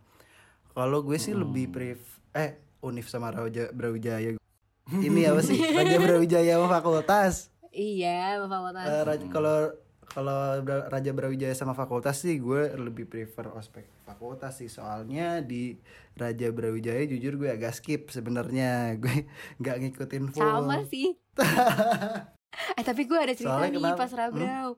Kalau 0.71 1.01
gue 1.01 1.17
sih 1.17 1.33
lebih 1.33 1.65
pref 1.67 2.01
eh 2.31 2.53
Unif 2.79 3.07
sama 3.07 3.29
Raja 3.29 3.69
Brawijaya. 3.69 4.37
Ini 4.85 5.21
apa 5.25 5.41
sih? 5.41 5.57
Raja 5.77 5.97
Brawijaya 5.97 6.53
sama 6.53 6.69
fakultas. 6.69 7.49
Iya 7.69 8.37
fakultas 8.43 8.85
Eh, 8.85 9.01
Raja- 9.01 9.31
kalau 9.31 9.57
kalau 10.05 10.39
Raja 10.63 11.09
Brawijaya 11.11 11.53
sama 11.53 11.73
fakultas 11.73 12.21
sih 12.21 12.37
gue 12.37 12.69
lebih 12.75 13.07
prefer 13.07 13.49
ospek 13.49 13.89
fakultas 14.03 14.53
sih 14.55 14.69
soalnya 14.69 15.41
di 15.41 15.73
Raja 16.13 16.47
Brawijaya 16.47 17.01
jujur 17.03 17.33
gue 17.35 17.49
agak 17.49 17.73
skip 17.73 18.07
sebenarnya 18.07 18.71
gue 19.01 19.25
nggak 19.57 19.77
ngikutin 19.79 20.23
full 20.29 20.45
Sama 20.61 20.85
sih. 20.85 21.17
eh 22.77 22.83
tapi 22.83 23.01
gue 23.03 23.17
ada 23.17 23.33
cerita 23.33 23.57
Soalnya 23.57 23.69
nih 23.71 23.81
kenapa? 23.81 23.99
pas 23.99 24.11
Rabrau. 24.11 24.69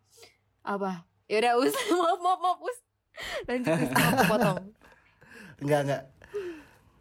Apa? 0.63 0.91
Ya 1.25 1.41
udah 1.41 1.53
us, 1.57 1.73
maaf 2.01 2.19
maaf 2.21 2.39
maaf 2.39 2.59
us. 2.61 2.77
Lanjut 3.49 3.73
us, 3.73 3.89
potong. 4.29 4.57
Enggak 5.63 5.79
enggak. 5.87 6.03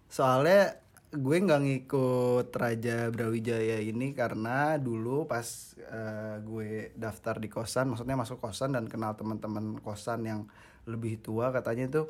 Soalnya 0.08 0.80
gue 1.14 1.36
nggak 1.46 1.62
ngikut 1.62 2.48
Raja 2.54 3.06
Brawijaya 3.10 3.78
ini 3.78 4.14
karena 4.14 4.78
dulu 4.78 5.30
pas 5.30 5.74
eh, 5.78 6.36
gue 6.42 6.94
daftar 6.94 7.38
di 7.38 7.50
kosan, 7.50 7.92
maksudnya 7.92 8.16
masuk 8.18 8.40
kosan 8.40 8.74
dan 8.74 8.86
kenal 8.86 9.14
teman-teman 9.14 9.78
kosan 9.82 10.26
yang 10.26 10.40
lebih 10.88 11.20
tua 11.20 11.50
katanya 11.52 11.90
itu 11.90 12.02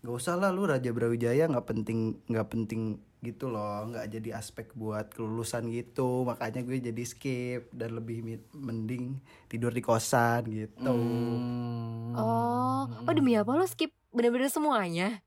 nggak 0.00 0.16
usah 0.16 0.40
lah 0.40 0.48
lu 0.48 0.64
Raja 0.64 0.90
Brawijaya 0.96 1.44
nggak 1.44 1.66
penting 1.68 2.16
nggak 2.24 2.48
penting 2.48 2.96
gitu 3.20 3.46
loh 3.46 3.84
nggak 3.86 4.08
jadi 4.10 4.30
aspek 4.34 4.72
buat 4.72 5.08
kelulusan 5.10 5.68
gitu 5.68 6.24
makanya 6.24 6.60
gue 6.60 6.80
jadi 6.82 7.02
skip 7.02 7.68
dan 7.70 7.92
lebih 7.92 8.24
mending 8.50 9.16
tidur 9.46 9.68
di 9.68 9.80
kosan 9.80 10.42
gitu 10.46 10.80
Hmm. 10.80 12.12
Oh, 12.12 12.88
oh 12.88 13.12
demi 13.12 13.34
apa 13.34 13.50
lo 13.50 13.64
skip 13.64 13.92
bener-bener 14.10 14.48
semuanya? 14.48 15.20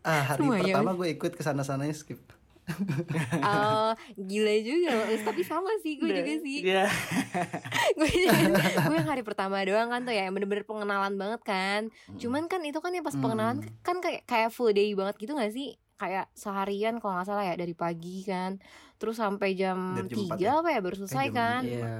ah 0.00 0.24
hari 0.26 0.40
Semuanya. 0.40 0.72
pertama 0.72 0.90
gue 0.94 1.08
ikut 1.10 1.32
ke 1.32 1.42
sana 1.42 1.60
sananya 1.60 1.92
skip 1.92 2.22
Oh, 3.42 3.90
gila 4.16 4.54
juga 4.62 4.94
loh. 4.94 5.06
Tapi 5.20 5.42
sama 5.42 5.66
sih 5.80 5.98
gue 5.98 6.06
juga 6.08 6.34
sih. 6.38 6.58
Iya. 6.62 6.86
gue 7.98 8.08
gue 8.80 8.94
yang 8.94 9.10
hari 9.10 9.20
pertama 9.20 9.58
doang 9.60 9.90
kan 9.90 10.00
tuh 10.00 10.14
ya 10.14 10.24
yang 10.24 10.32
bener-bener 10.32 10.62
pengenalan 10.62 11.14
banget 11.16 11.40
kan 11.42 11.80
cuman 12.14 12.46
kan 12.46 12.62
itu 12.62 12.78
kan 12.78 12.90
yang 12.90 13.02
pas 13.02 13.12
pengenalan 13.12 13.58
Hmm. 13.60 13.74
kan 13.82 13.96
kayak 13.98 14.22
kayak 14.24 14.50
full 14.50 14.70
day 14.70 14.94
banget 14.94 15.18
gitu 15.18 15.32
gak 15.32 15.50
sih 15.50 15.74
kayak 16.00 16.32
seharian 16.32 16.96
kalau 16.96 17.12
nggak 17.14 17.28
salah 17.28 17.44
ya 17.44 17.54
dari 17.54 17.76
pagi 17.76 18.24
kan 18.24 18.56
terus 18.96 19.16
sampai 19.16 19.52
jam 19.52 19.96
Dari 19.96 20.08
jam 20.08 20.16
4 20.16 20.16
tiga 20.36 20.48
apa 20.60 20.68
ya 20.70 20.80
baru 20.80 20.96
selesai 20.98 21.26
jam 21.28 21.34
kan 21.34 21.62
Iya. 21.62 21.96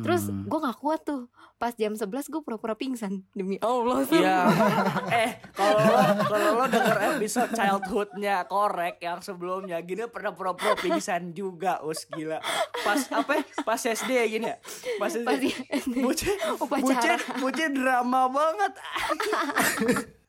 terus 0.00 0.28
Hmm. 0.28 0.44
gue 0.44 0.58
nggak 0.58 0.78
kuat 0.78 1.00
tuh 1.02 1.22
pas 1.56 1.72
jam 1.72 1.92
11 1.92 2.04
gue 2.28 2.40
pura-pura 2.40 2.72
pingsan 2.72 3.24
demi 3.32 3.56
allah 3.60 4.04
Iya. 4.04 4.38
eh, 5.24 5.30
kalau 5.52 5.76
lo 5.76 5.96
kalau 6.22 6.50
lo 6.54 6.64
denger 6.66 6.98
episode 7.12 7.52
childhoodnya 7.52 8.44
korek 8.44 8.96
yang 8.98 9.20
sebelumnya 9.20 9.80
gini 9.80 10.04
pernah 10.06 10.32
pura-pura 10.32 10.72
pingsan 10.74 11.32
juga, 11.32 11.80
us 11.80 12.04
gila. 12.06 12.40
Pas 12.80 13.04
apa? 13.10 13.36
ya? 13.36 13.44
Pas 13.60 13.80
SD 13.80 14.10
ya 14.10 14.26
gini 14.26 14.46
ya? 14.48 14.56
Pas 14.96 15.12
SD. 15.12 15.24
Pas 15.26 15.40
ya, 15.40 15.56
Upacara. 16.64 16.80
buce, 16.80 17.12
buce 17.38 17.64
drama 17.70 18.28
banget. 18.28 18.72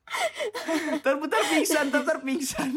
Terputar 1.06 1.42
pingsan, 1.48 1.86
terputar 1.90 2.18
pingsan. 2.24 2.70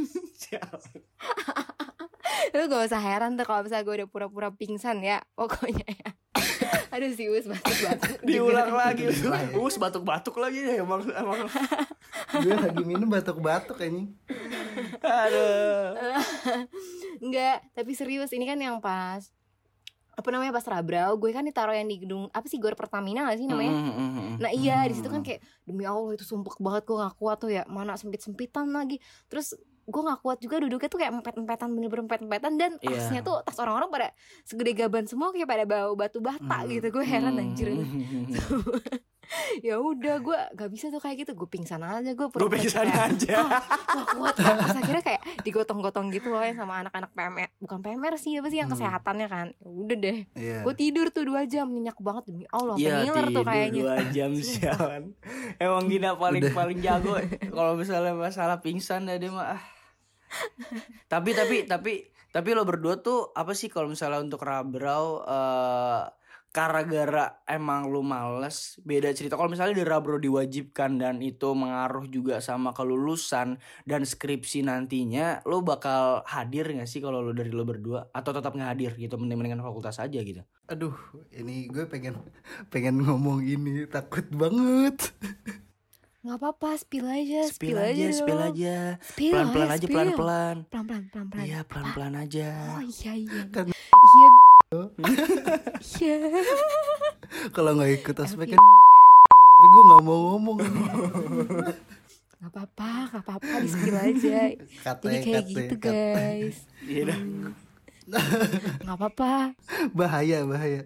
lu 2.55 2.71
gak 2.71 2.87
usah 2.87 3.03
heran 3.03 3.35
tuh 3.35 3.47
kalau 3.47 3.67
misalnya 3.67 3.83
gue 3.83 3.95
udah 4.05 4.09
pura-pura 4.09 4.49
pingsan 4.55 5.03
ya 5.03 5.19
pokoknya 5.35 5.87
ya 5.91 6.11
aduh 6.95 7.11
sih 7.11 7.27
us 7.27 7.47
batuk 7.51 7.79
batuk 7.83 8.19
Diulang 8.23 8.71
lagi. 8.71 9.11
Us 9.59 9.75
batuk-batuk 9.75 10.37
lagi 10.39 10.63
ya 10.63 10.87
emang 10.87 11.03
emang. 11.03 11.51
gue 12.39 12.55
lagi 12.55 12.83
minum 12.87 13.11
batuk-batuk 13.11 13.75
kayaknya 13.75 14.15
Aduh. 15.03 15.99
Enggak, 17.23 17.63
tapi 17.75 17.95
serius 17.95 18.31
ini 18.31 18.47
kan 18.47 18.59
yang 18.59 18.79
pas 18.79 19.27
apa 20.15 20.29
namanya 20.29 20.51
pas 20.51 20.63
Rabrau, 20.65 21.15
gue 21.17 21.31
kan 21.31 21.43
ditaruh 21.43 21.73
yang 21.73 21.85
di 21.85 21.99
gedung 21.99 22.27
apa 22.29 22.45
sih 22.45 22.57
Gor 22.57 22.73
Pertamina 22.73 23.23
gak 23.25 23.37
sih 23.37 23.45
namanya? 23.45 23.73
Mm-mm. 23.73 24.39
Nah 24.39 24.51
iya 24.51 24.83
di 24.83 24.95
situ 24.95 25.07
kan 25.07 25.21
kayak 25.21 25.39
demi 25.63 25.83
Allah 25.83 26.11
itu 26.11 26.23
sumpek 26.23 26.57
banget 26.57 26.83
gue 26.85 26.97
gak 26.97 27.15
kuat 27.15 27.37
tuh 27.37 27.51
ya 27.51 27.67
mana 27.67 27.95
sempit 27.95 28.19
sempitan 28.21 28.71
lagi 28.71 28.97
terus 29.27 29.53
gue 29.85 30.01
gak 30.03 30.19
kuat 30.19 30.39
juga 30.39 30.57
duduknya 30.59 30.87
tuh 30.87 30.97
kayak 30.97 31.13
empet 31.13 31.35
empetan 31.37 31.69
bener-bener 31.69 32.05
empet 32.05 32.21
empetan 32.23 32.53
dan 32.55 32.73
Iya. 32.79 32.97
tasnya 32.97 33.21
tuh 33.21 33.37
tas 33.43 33.59
orang-orang 33.59 33.91
pada 33.91 34.07
segede 34.43 34.73
gaban 34.75 35.05
semua 35.05 35.29
kayak 35.29 35.45
pada 35.47 35.65
bawa 35.65 35.93
batu 35.95 36.19
bata 36.19 36.41
Hmm. 36.59 36.71
gitu 36.71 36.89
gue 36.91 37.05
heran 37.05 37.35
anjir 37.35 37.69
Mm. 37.75 39.13
ya 39.67 39.77
udah 39.77 40.17
gue 40.19 40.39
gak 40.53 40.69
bisa 40.69 40.89
tuh 40.89 40.99
kayak 40.99 41.23
gitu. 41.23 41.33
Gue 41.35 41.47
pingsan 41.47 41.81
aja 41.81 42.11
gue 42.11 42.27
Gue 42.27 42.51
pingsan 42.51 42.87
aja. 42.87 43.37
Wah 43.45 44.07
kuat. 44.11 44.35
Terus 44.35 44.77
akhirnya 44.77 45.03
kayak 45.03 45.23
digotong-gotong 45.43 46.09
gitu 46.11 46.29
loh 46.29 46.43
sama 46.47 46.81
anak-anak 46.81 47.11
PMR 47.11 47.51
Bukan 47.59 47.79
PMR 47.81 48.15
sih 48.17 48.35
apa 48.35 48.49
sih 48.49 48.59
yang 48.59 48.67
Hmm. 48.67 48.77
kesehatannya 48.77 49.27
kan. 49.27 49.47
Ya 49.53 49.67
Udah 49.67 49.97
deh. 49.97 50.19
Iya. 50.35 50.59
Gue 50.63 50.75
tidur 50.75 51.07
tuh 51.09 51.25
dua 51.25 51.45
jam 51.45 51.67
nyenyak 51.67 51.97
banget. 51.97 52.23
Demi 52.27 52.45
Allah 52.49 52.75
Iya 52.75 52.91
Sampai 52.91 53.05
ngiler 53.05 53.27
tuh 53.31 53.45
kayaknya. 53.45 53.81
dua 53.81 53.95
jam 54.09 54.31
sialan 54.45 55.03
Emang 55.57 55.85
Gina 55.87 56.11
paling 56.15 56.45
paling 56.51 56.79
jago 56.79 57.15
Kalau 57.47 57.73
misalnya 57.75 58.13
masalah 58.13 58.59
pingsan 58.59 59.05
ya 59.05 59.17
dia 59.17 59.29
mah 59.29 59.55
ah. 59.55 59.63
Tapi 61.13 61.31
tapi 61.31 61.57
tapi 61.65 61.93
Tapi 62.29 62.49
lo 62.51 62.63
berdua 62.63 62.99
tuh 62.99 63.31
Apa 63.31 63.53
sih 63.53 63.69
kalau 63.69 63.87
misalnya 63.87 64.19
untuk 64.19 64.41
Rabrau 64.41 65.23
eh 66.55 66.63
Gara-gara 66.87 67.43
emang 67.45 67.91
lu 67.91 67.99
males 68.01 68.79
Beda 68.81 69.11
cerita 69.11 69.35
Kalau 69.35 69.51
misalnya 69.51 69.75
di 69.75 69.83
Rabrau 69.83 70.17
diwajibkan 70.17 70.95
Dan 70.95 71.19
itu 71.19 71.51
mengaruh 71.51 72.07
juga 72.07 72.39
sama 72.39 72.71
kelulusan 72.71 73.59
Dan 73.83 74.03
skripsi 74.03 74.63
nantinya 74.63 75.43
Lo 75.43 75.61
bakal 75.61 76.23
hadir 76.25 76.71
gak 76.71 76.87
sih 76.87 77.03
Kalau 77.03 77.19
lo 77.19 77.35
dari 77.35 77.51
lo 77.51 77.63
berdua 77.63 78.07
Atau 78.09 78.31
tetap 78.31 78.55
nggak 78.55 78.71
hadir 78.71 78.93
gitu 78.95 79.19
Mending-mendingan 79.19 79.61
fakultas 79.61 79.99
aja 79.99 80.15
gitu 80.17 80.47
Aduh, 80.65 80.95
ini 81.31 81.67
gue 81.67 81.85
pengen 81.85 82.17
pengen 82.73 82.97
ngomong 82.99 83.43
ini 83.43 83.85
takut 83.85 84.25
banget. 84.31 85.13
Gak 86.25 86.41
apa-apa 86.41 86.73
spill 86.75 87.05
aja 87.05 87.45
Spill 87.45 87.77
aja, 87.77 88.07
spill 88.09 88.41
dong. 88.41 88.49
aja. 88.57 88.77
Spill 88.97 89.29
Pelan-pelan 89.29 89.67
aja, 89.67 89.75
aja, 89.75 89.83
spill. 89.83 89.93
pelan-pelan. 89.93 90.57
Pelan-pelan 90.65 91.05
pelan-pelan 91.11 91.45
Iya, 91.45 91.61
pelan-pelan 91.69 92.15
aja. 92.17 92.49
Oh 92.71 92.81
iya 92.81 93.13
iya 93.13 93.41
Kan- 93.51 93.69
Iya 93.69 94.29
Iya 94.75 96.17
Kalau 97.57 97.71
nggak 97.75 97.93
ikut 98.03 98.15
Elvin. 98.17 98.55
kan 98.55 98.63
tapi 99.55 99.67
gue 99.71 99.83
nggak 99.87 100.03
mau 100.05 100.19
ngomong. 100.35 100.59
Gak 102.45 102.51
apa-apa 102.53 102.91
Gak 103.09 103.23
apa-apa 103.25 103.55
di 103.57 103.69
spill 103.71 103.97
aja 103.97 104.39
Kate, 104.85 105.05
Jadi 105.09 105.17
kayak 105.25 105.35
kate, 105.41 105.51
gitu 105.57 105.75
kate. 105.81 105.97
guys 106.13 106.57
Iya 106.85 107.03
dah. 107.09 107.21
Gak 108.85 108.97
apa-apa 108.97 109.31
bahaya 109.97 110.45
bahaya. 110.45 110.85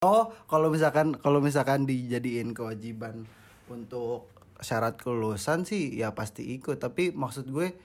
Oh, 0.00 0.32
kalau 0.48 0.72
misalkan 0.72 1.12
kalau 1.12 1.44
misalkan 1.44 1.84
dijadiin 1.84 2.56
kewajiban 2.56 3.28
untuk 3.68 4.24
syarat 4.64 4.96
kelulusan 4.96 5.68
sih 5.68 5.92
ya 5.92 6.16
pasti 6.16 6.56
ikut. 6.56 6.80
Tapi 6.80 7.12
maksud 7.12 7.44
gue 7.52 7.76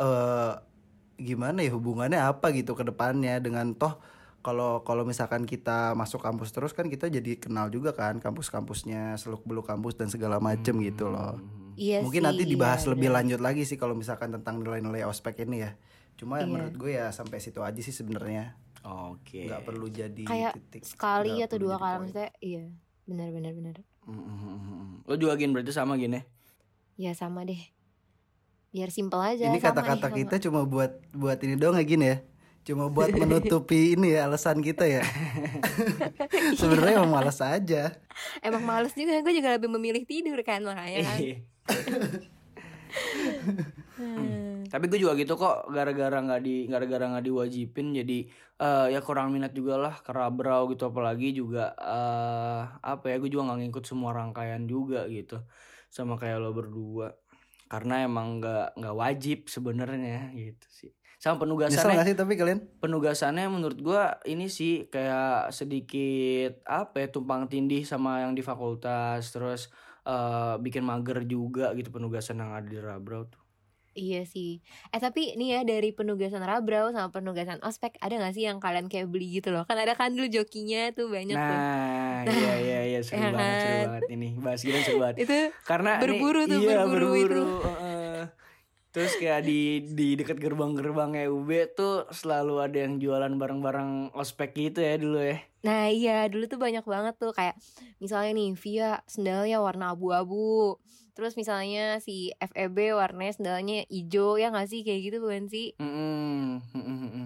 eh 0.00 0.52
gimana 1.20 1.60
ya 1.60 1.70
hubungannya 1.76 2.16
apa 2.16 2.48
gitu 2.56 2.72
ke 2.72 2.88
depannya 2.88 3.36
dengan 3.44 3.76
toh 3.76 4.00
kalau 4.42 4.82
kalau 4.82 5.02
misalkan 5.02 5.42
kita 5.42 5.94
masuk 5.94 6.18
kampus 6.18 6.50
terus 6.50 6.74
kan 6.74 6.86
kita 6.86 7.06
jadi 7.06 7.38
kenal 7.38 7.70
juga 7.70 7.90
kan 7.90 8.18
kampus-kampusnya 8.18 9.14
seluk 9.14 9.42
beluk 9.42 9.64
kampus 9.64 9.94
dan 9.94 10.06
segala 10.06 10.36
macem 10.38 10.76
gitu 10.78 11.06
loh. 11.06 11.38
Iya 11.72 12.02
Mungkin 12.02 12.20
sih, 12.20 12.26
nanti 12.26 12.42
iya, 12.44 12.50
dibahas 12.50 12.82
lebih 12.84 13.08
bener. 13.08 13.16
lanjut 13.16 13.40
lagi 13.40 13.62
sih 13.62 13.74
kalau 13.74 13.94
misalkan 13.94 14.28
tentang 14.28 14.60
nilai-nilai 14.60 15.02
ospek 15.02 15.42
ini 15.42 15.62
ya. 15.62 15.72
Cuma 16.14 16.38
Iya. 16.38 16.44
menurut 16.44 16.74
gue 16.74 16.92
ya 16.92 17.08
sampai 17.08 17.38
situ 17.38 17.62
aja 17.62 17.78
sih 17.78 17.90
sebenarnya. 17.90 18.58
Oke. 18.82 19.46
nggak 19.46 19.62
perlu 19.62 19.86
jadi 19.86 20.26
Kayak 20.26 20.58
titik 20.58 20.82
sekali 20.84 21.38
atau 21.38 21.54
dua 21.54 21.78
kali 21.78 22.02
maksudnya 22.02 22.34
iya 22.36 22.66
benar 23.04 23.30
benar 23.30 23.54
benar 23.54 23.76
Mm, 24.02 24.10
mm, 24.10 24.34
mm, 24.34 24.58
mm. 24.58 24.90
Lo 25.06 25.14
juga 25.14 25.38
gini 25.38 25.54
berarti 25.54 25.70
sama 25.70 25.94
gini. 25.94 26.18
ya 26.92 27.14
sama 27.14 27.46
deh 27.46 27.62
biar 28.68 28.88
simpel 28.88 29.22
aja 29.22 29.46
ini 29.46 29.60
kata-kata 29.60 30.10
kita 30.10 30.40
cuma 30.40 30.64
buat 30.64 30.98
buat 31.12 31.38
ini 31.38 31.54
doang 31.54 31.76
ya 31.76 31.84
gini 31.84 32.04
ya 32.04 32.18
cuma 32.62 32.86
buat 32.86 33.10
menutupi 33.10 33.98
ini 33.98 34.14
ya 34.14 34.30
alasan 34.30 34.62
kita 34.62 34.86
ya. 34.86 35.02
Sebenarnya 36.60 37.02
emang 37.02 37.10
malas 37.10 37.42
aja. 37.42 37.98
Emang 38.38 38.62
males 38.62 38.94
juga 38.94 39.18
gue 39.18 39.34
juga 39.34 39.58
lebih 39.58 39.66
memilih 39.66 40.06
tidur 40.06 40.38
kan 40.46 40.62
makanya 40.62 41.00
kan. 41.02 41.18
Iya. 41.18 41.36
Hmm. 43.98 44.62
Tapi 44.70 44.84
gue 44.88 44.98
juga 45.02 45.18
gitu 45.18 45.34
kok 45.34 45.68
gara-gara 45.74 46.16
nggak 46.22 46.40
di 46.42 46.70
gara-gara 46.70 47.04
nggak 47.12 47.24
diwajibin 47.28 47.92
jadi 47.98 48.18
eh, 48.62 48.86
ya 48.94 49.00
kurang 49.02 49.34
minat 49.34 49.52
juga 49.52 49.74
lah 49.76 49.94
ke 49.98 50.14
Rabrau 50.14 50.70
gitu. 50.70 50.86
Apalagi 50.86 51.34
juga 51.34 51.74
eh 51.76 52.62
apa 52.78 53.04
ya 53.10 53.18
gue 53.18 53.30
juga 53.30 53.50
nggak 53.50 53.58
ngikut 53.68 53.84
semua 53.90 54.14
rangkaian 54.14 54.70
juga 54.70 55.10
gitu 55.10 55.42
sama 55.90 56.14
kayak 56.14 56.38
lo 56.38 56.54
berdua. 56.54 57.10
Karena 57.66 58.06
emang 58.06 58.38
nggak 58.38 58.78
nggak 58.78 58.96
wajib 58.96 59.38
sebenarnya 59.50 60.30
gitu 60.30 60.66
sih 60.70 60.92
sama 61.22 61.38
nyesel 61.38 61.42
penugasannya 61.46 61.94
gak 61.94 62.08
sih 62.08 62.16
tapi 62.18 62.34
kalian 62.34 62.60
penugasannya 62.76 63.46
menurut 63.46 63.78
gua 63.78 64.02
ini 64.24 64.50
sih 64.50 64.90
kayak 64.90 65.54
sedikit 65.54 66.58
apa 66.64 66.98
ya 66.98 67.08
tumpang 67.08 67.46
tindih 67.46 67.82
sama 67.82 68.20
yang 68.20 68.34
di 68.34 68.42
fakultas 68.42 69.30
terus 69.30 69.70
eh, 70.02 70.54
bikin 70.58 70.82
mager 70.82 71.22
juga 71.24 71.70
gitu 71.72 71.88
penugasan 71.88 72.36
yang 72.36 72.50
ada 72.52 72.66
di 72.66 72.76
Rabrau 72.76 73.24
tuh 73.24 73.38
Iya 73.92 74.24
sih. 74.24 74.64
Eh 74.88 74.96
tapi 74.98 75.36
nih 75.36 75.48
ya 75.52 75.68
dari 75.68 75.92
penugasan 75.92 76.40
Rabrau 76.40 76.88
sama 76.90 77.12
penugasan 77.12 77.60
Ospek 77.60 78.00
ada 78.00 78.16
gak 78.16 78.32
sih 78.32 78.42
yang 78.42 78.56
kalian 78.56 78.88
kayak 78.88 79.04
beli 79.04 79.28
gitu 79.30 79.52
loh? 79.52 79.68
Kan 79.68 79.76
ada 79.76 79.92
kan 79.92 80.08
dulu 80.10 80.32
jokinya 80.32 80.88
tuh 80.90 81.12
banyak 81.12 81.36
tuh. 81.36 81.58
Nah, 81.60 82.24
iya 82.24 82.54
iya 82.56 82.80
iya 82.88 83.00
seru 83.04 83.20
Ya 83.22 83.28
banget, 83.30 83.60
seru 83.60 83.68
kan? 83.68 83.84
banget 83.84 84.04
ini. 84.08 84.28
Bahas 84.40 84.60
gini 84.64 84.80
seru 84.80 84.96
banget. 84.96 85.16
Itu 85.20 85.38
Karena 85.62 85.90
nih- 85.92 86.08
Berburu 86.08 86.40
tuh, 86.42 86.58
iya, 86.58 86.76
berburu 86.82 87.10
itu. 87.14 87.42
heeh. 87.44 88.01
Terus 88.92 89.16
kayak 89.16 89.48
di 89.48 89.88
di 89.96 90.20
dekat 90.20 90.36
gerbang-gerbangnya 90.36 91.32
UB 91.32 91.48
tuh 91.72 92.04
selalu 92.12 92.60
ada 92.60 92.78
yang 92.84 93.00
jualan 93.00 93.32
barang-barang 93.32 94.12
ospek 94.12 94.52
gitu 94.52 94.84
ya 94.84 95.00
dulu 95.00 95.20
ya. 95.20 95.40
Nah 95.64 95.88
iya 95.88 96.28
dulu 96.28 96.44
tuh 96.44 96.60
banyak 96.60 96.84
banget 96.84 97.16
tuh 97.16 97.32
kayak 97.32 97.56
misalnya 97.98 98.36
nih 98.36 98.50
Via 98.52 99.00
sendalnya 99.08 99.64
warna 99.64 99.96
abu-abu 99.96 100.76
Terus 101.12 101.36
misalnya 101.36 102.00
si 102.00 102.32
FEB 102.40 102.96
warnanya 102.96 103.36
sendalnya 103.36 103.84
hijau 103.92 104.40
ya 104.40 104.48
gak 104.48 104.68
sih 104.72 104.80
kayak 104.80 105.12
gitu 105.12 105.16
bukan 105.20 105.44
sih? 105.52 105.76
Mm-mm, 105.76 106.64
mm-mm. 106.72 107.21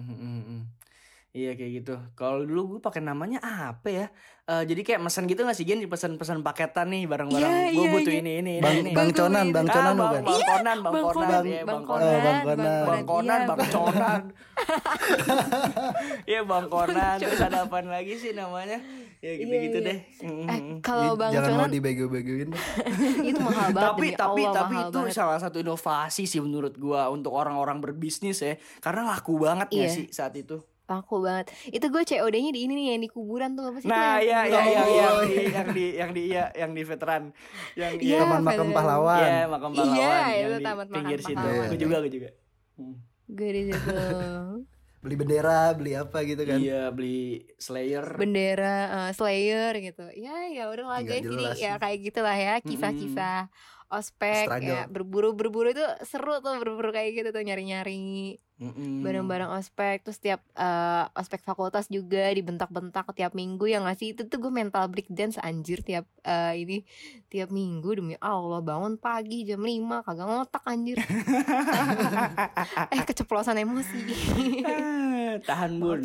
Iya 1.37 1.53
kayak 1.53 1.71
gitu. 1.77 1.93
Kalau 2.17 2.41
dulu 2.41 2.61
gue 2.67 2.79
pakai 2.81 2.97
namanya 2.99 3.37
apa 3.37 3.85
ya? 3.87 4.05
Eh, 4.43 4.63
jadi 4.65 4.81
kayak 4.81 5.01
mesen 5.03 5.27
gitu 5.27 5.43
gak 5.43 5.53
sih 5.53 5.61
Gen 5.61 5.85
pesan-pesan 5.85 6.41
paketan 6.41 6.89
nih 6.89 7.05
barang-barang. 7.05 7.51
Iya, 7.51 7.69
gue 7.69 7.83
iya, 7.83 7.93
butuh 7.93 8.09
iya. 8.09 8.21
ini 8.23 8.31
ini 8.33 8.51
ini. 8.57 8.63
Bang 8.63 8.75
ini. 8.79 8.91
Bang 8.91 9.09
Conan, 9.11 9.45
Bang 9.51 9.67
Ah, 9.67 9.73
Conan 9.75 9.93
bang, 9.93 10.01
bukan? 10.01 10.23
bang 10.23 10.41
Konan, 10.41 10.77
bang 10.81 10.81
Bang 10.81 11.03
Konan, 11.03 11.13
Konan, 11.13 11.43
iya, 11.45 11.61
Bang 11.61 11.67
bang 11.67 11.83
Konan, 11.85 12.01
Konan. 12.01 12.09
Oh, 12.09 12.23
Bang 12.25 12.41
Konan. 12.41 12.81
Bang 12.87 13.03
Konan, 13.05 13.37
iya, 13.37 13.45
Bang 13.45 13.69
Conan. 13.69 14.21
Iya 16.25 16.41
Bang 16.43 16.65
Konan. 16.67 17.17
Terus 17.21 17.39
ada 17.39 17.57
apaan 17.63 17.87
lagi 17.87 18.13
sih 18.15 18.31
namanya? 18.31 18.77
Ya 19.17 19.31
gitu-gitu 19.35 19.77
Iya, 19.77 19.87
deh. 19.87 19.97
Eh, 19.99 20.25
Mm. 20.57 20.79
kalau 20.79 21.13
Bang 21.13 21.31
Jangan 21.31 21.49
mau 21.51 21.57
Conan 21.59 21.71
dibego-begoin. 21.73 22.49
itu 23.29 23.39
mahal 23.39 23.69
banget 23.69 23.83
tapi 23.83 24.07
tapi 24.13 24.41
tapi 24.47 24.75
itu 24.79 24.99
salah 25.11 25.37
satu 25.37 25.57
inovasi 25.57 26.23
sih 26.23 26.39
menurut 26.39 26.73
gua 26.73 27.09
untuk 27.09 27.29
orang-orang 27.31 27.77
berbisnis 27.77 28.39
ya 28.39 28.53
karena 28.79 29.05
laku 29.07 29.37
banget 29.37 29.67
ya 29.69 29.83
Iya. 29.83 29.89
sih 29.91 30.05
saat 30.09 30.33
itu 30.33 30.61
Laku 30.87 31.19
banget 31.19 31.45
Itu 31.67 31.87
gue 31.87 32.01
COD-nya 32.01 32.49
di 32.49 32.61
ini 32.61 32.73
nih 32.73 32.85
yang 32.89 33.01
di 33.01 33.09
kuburan 33.09 33.53
tuh 33.53 33.69
apa 33.69 33.77
sih? 33.77 33.85
nah 33.85 34.17
Itu 34.17 34.25
iya 34.25 34.39
yang 34.41 34.65
iya 34.65 34.81
kuburan. 34.81 34.87
iya 34.87 35.05
Oh, 35.07 35.21
iya, 35.21 35.35
iya. 35.37 35.51
yang 35.53 35.67
di 35.69 35.85
yang 35.93 36.11
di 36.11 36.21
iya 36.25 36.43
yang 36.55 36.71
di 36.71 36.81
veteran 36.81 37.23
yang 37.73 37.91
Iya, 37.93 38.01
iya 38.01 38.17
Taman 38.21 38.41
makam 38.41 38.67
pahlawan. 38.71 39.19
iya 39.21 39.39
makam 39.45 39.69
Iya, 39.69 39.77
pahlawan 39.77 39.99
itu 40.23 40.39
yang 40.39 40.51
di 40.53 40.65
taman 40.65 40.87
pinggir 40.89 41.19
makam 41.19 41.27
situ 41.27 41.37
pahlawan. 41.37 41.67
gue 41.67 41.77
juga 41.77 41.95
gue 41.99 42.13
juga 42.13 42.29
Hmm. 42.73 42.95
Gue 43.27 43.49
di 43.51 43.61
situ 43.65 43.83
Beli 44.97 45.13
bendera, 45.15 45.71
beli 45.71 45.93
apa 45.93 46.19
gitu 46.21 46.41
kan. 46.41 46.57
iya 46.57 46.89
beli 46.89 47.45
Slayer 47.55 48.17
bendera 48.17 48.77
eh, 49.07 49.11
Slayer 49.13 49.73
gitu 49.77 50.03
ya 50.11 50.35
ya 50.47 50.67
udah 50.67 50.85
lah 50.85 50.99
guys 50.99 51.21
jadi 51.21 51.29
jelas 51.31 51.55
ya 51.55 51.73
kayak 51.75 51.99
gitulah 52.01 52.33
ya 52.33 52.55
kisah-kisah 52.59 53.45
ospek 53.87 54.51
Struggle. 54.51 54.67
ya 54.67 54.81
berburu 54.91 55.31
berburu 55.31 55.71
itu 55.71 55.83
seru 56.03 56.43
tuh 56.43 56.59
berburu 56.59 56.91
kayak 56.91 57.15
gitu 57.15 57.29
tuh 57.31 57.43
nyari 57.43 57.63
nyari 57.63 58.03
Mm-mm. 58.57 59.05
barang-barang 59.05 59.53
ospek. 59.53 60.01
Terus 60.01 60.17
tiap 60.17 60.41
eh, 60.57 61.05
ospek 61.13 61.45
fakultas 61.45 61.87
juga 61.87 62.25
dibentak-bentak 62.33 63.05
tiap 63.13 63.37
minggu 63.37 63.69
yang 63.69 63.85
ngasih 63.85 64.17
itu 64.17 64.25
tuh 64.25 64.41
gue 64.41 64.49
mental 64.49 64.89
break 64.89 65.07
dance 65.13 65.37
anjir 65.37 65.85
tiap 65.85 66.09
eh, 66.25 66.57
ini 66.57 66.81
tiap 67.29 67.53
minggu 67.53 68.01
demi 68.01 68.17
Allah 68.17 68.59
bangun 68.59 68.97
pagi 68.97 69.45
jam 69.45 69.61
5 69.61 70.01
kagak 70.03 70.25
ngotak 70.25 70.63
anjir. 70.65 70.97
Eh 72.93 73.01
keceplosan 73.05 73.61
emosi. 73.61 73.99
Ah, 74.65 75.37
tahan 75.47 75.77
bun 75.77 76.01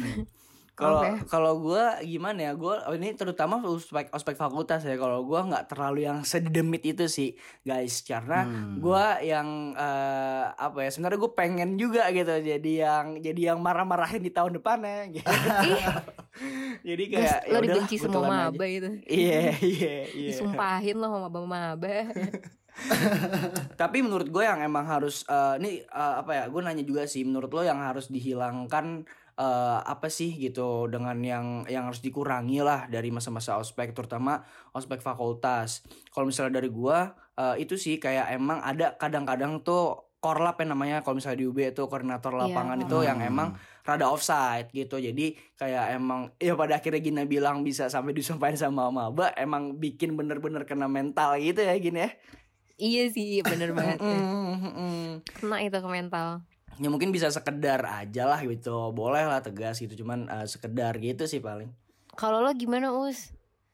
kalau 0.73 1.05
Oke. 1.05 1.29
kalau 1.29 1.53
gue 1.61 1.85
gimana 2.09 2.49
ya 2.49 2.53
gue 2.57 2.73
ini 2.97 3.13
terutama 3.13 3.61
ospek 3.61 4.09
ospek 4.09 4.35
fakultas 4.35 4.81
ya. 4.83 4.97
Kalau 4.97 5.21
gue 5.23 5.37
nggak 5.37 5.69
terlalu 5.69 6.09
yang 6.09 6.25
sedemit 6.25 6.81
itu 6.81 7.05
sih 7.07 7.37
guys. 7.61 8.01
Karena 8.03 8.49
Hmm. 8.49 8.81
gue 8.81 9.05
yang 9.23 9.77
eh, 9.77 10.45
apa 10.49 10.79
ya 10.81 10.91
sebenarnya 10.91 11.21
gue 11.21 11.33
pengen 11.33 11.71
juga 11.77 12.09
gitu 12.09 12.33
jadi 12.33 12.73
yang 12.89 13.07
jadi 13.21 13.53
yang 13.53 13.61
marah-marahin 13.61 14.25
di 14.25 14.33
tahun 14.33 14.57
depannya 14.57 15.13
gitu. 15.13 15.29
jadi 16.89 17.05
kayak 17.07 17.39
lo 17.47 17.59
ya 17.61 17.61
dibenci 17.61 17.97
semua 18.01 18.25
maba 18.25 18.65
itu 18.65 18.89
iya 19.05 19.53
iya 19.61 19.95
iya. 20.09 20.29
Disumpahin 20.33 20.97
lo 20.97 21.13
sama 21.13 21.29
maba-maba 21.29 22.09
tapi 23.81 24.01
menurut 24.01 24.33
gue 24.33 24.45
yang 24.45 24.65
emang 24.65 24.89
harus 24.89 25.29
eh, 25.29 25.55
ini 25.61 25.71
eh, 25.85 26.15
apa 26.17 26.33
ya 26.33 26.45
gue 26.49 26.61
nanya 26.65 26.85
juga 26.85 27.05
sih. 27.05 27.23
Menurut 27.23 27.53
lo 27.53 27.63
yang 27.63 27.79
harus 27.79 28.09
dihilangkan 28.09 29.05
eh, 29.35 29.79
apa 29.83 30.09
sih 30.09 30.35
gitu 30.35 30.87
dengan 30.87 31.17
yang 31.21 31.47
yang 31.67 31.89
harus 31.89 32.01
dikurangi 32.01 32.61
lah 32.61 32.87
dari 32.87 33.09
masa-masa 33.09 33.57
ospek 33.57 33.93
terutama 33.93 34.45
ospek 34.71 35.01
fakultas 35.01 35.81
kalau 36.11 36.29
misalnya 36.29 36.61
dari 36.61 36.69
gue 36.69 36.99
eh, 37.37 37.55
itu 37.61 37.75
sih 37.75 37.97
kayak 37.97 38.33
emang 38.33 38.61
ada 38.61 38.95
kadang-kadang 38.97 39.61
tuh 39.61 40.13
korlap 40.23 40.55
yang 40.63 40.79
namanya 40.79 41.03
kalau 41.03 41.19
misalnya 41.19 41.43
di 41.43 41.51
UB 41.51 41.59
itu 41.75 41.83
koordinator 41.91 42.31
Iya, 42.31 42.47
lapangan 42.47 42.79
itu 42.79 42.95
Hmm. 42.95 43.09
yang 43.11 43.19
emang 43.27 43.49
rada 43.83 44.07
offside 44.07 44.71
gitu 44.71 44.95
jadi 44.97 45.35
kayak 45.59 45.99
emang 45.99 46.31
ya 46.39 46.55
pada 46.55 46.79
akhirnya 46.79 47.03
Gina 47.03 47.27
bilang 47.27 47.67
bisa 47.67 47.91
sampai 47.91 48.15
disumpahin 48.15 48.55
sama 48.55 48.87
maba 48.89 49.35
emang 49.35 49.83
bikin 49.83 50.15
bener-bener 50.15 50.63
kena 50.63 50.87
mental 50.87 51.35
gitu 51.43 51.59
ya 51.59 51.75
gini 51.75 52.07
ya 52.07 52.11
Iya 52.83 53.05
sih 53.15 53.39
bener 53.47 53.71
banget 53.79 54.03
ya. 54.03 54.11
Mm, 54.11 54.59
mm, 54.59 54.73
mm. 54.75 55.09
Kena 55.39 55.63
itu 55.63 55.77
ke 55.77 55.87
mental 55.87 56.43
ya 56.75 56.89
mungkin 56.89 57.09
bisa 57.09 57.29
sekedar 57.29 57.83
aja 57.83 58.25
lah 58.25 58.41
gitu 58.41 58.73
boleh 58.91 59.23
lah 59.23 59.41
tegas 59.41 59.77
gitu 59.77 59.93
cuman 59.99 60.25
eh, 60.27 60.47
sekedar 60.47 60.97
gitu 60.97 61.25
sih 61.25 61.39
paling 61.39 61.69
Kalau 62.13 62.39
lo 62.39 62.53
gimana 62.53 62.93
Us? 62.93 63.33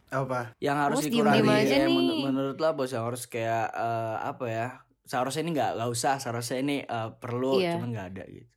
Apa? 0.09 0.55
yang 0.57 0.79
harus 0.79 1.05
dikurangi 1.05 1.45
aja 1.45 1.77
ya, 1.77 1.85
nih. 1.85 1.93
menur- 1.93 2.21
menurut 2.25 2.57
lah 2.57 2.73
bos 2.73 2.89
yang 2.89 3.05
harus 3.05 3.25
kayak 3.25 3.69
eh, 3.69 4.17
apa 4.21 4.45
ya 4.47 4.67
seharusnya 5.05 5.43
ini 5.43 5.53
nggak 5.53 5.71
nggak 5.75 5.91
usah 5.91 6.15
seharusnya 6.17 6.59
ini 6.59 6.77
eh, 6.81 7.09
perlu 7.15 7.59
Iya. 7.59 7.77
cuman 7.77 7.89
nggak 7.91 8.09
ada 8.13 8.25
gitu 8.27 8.49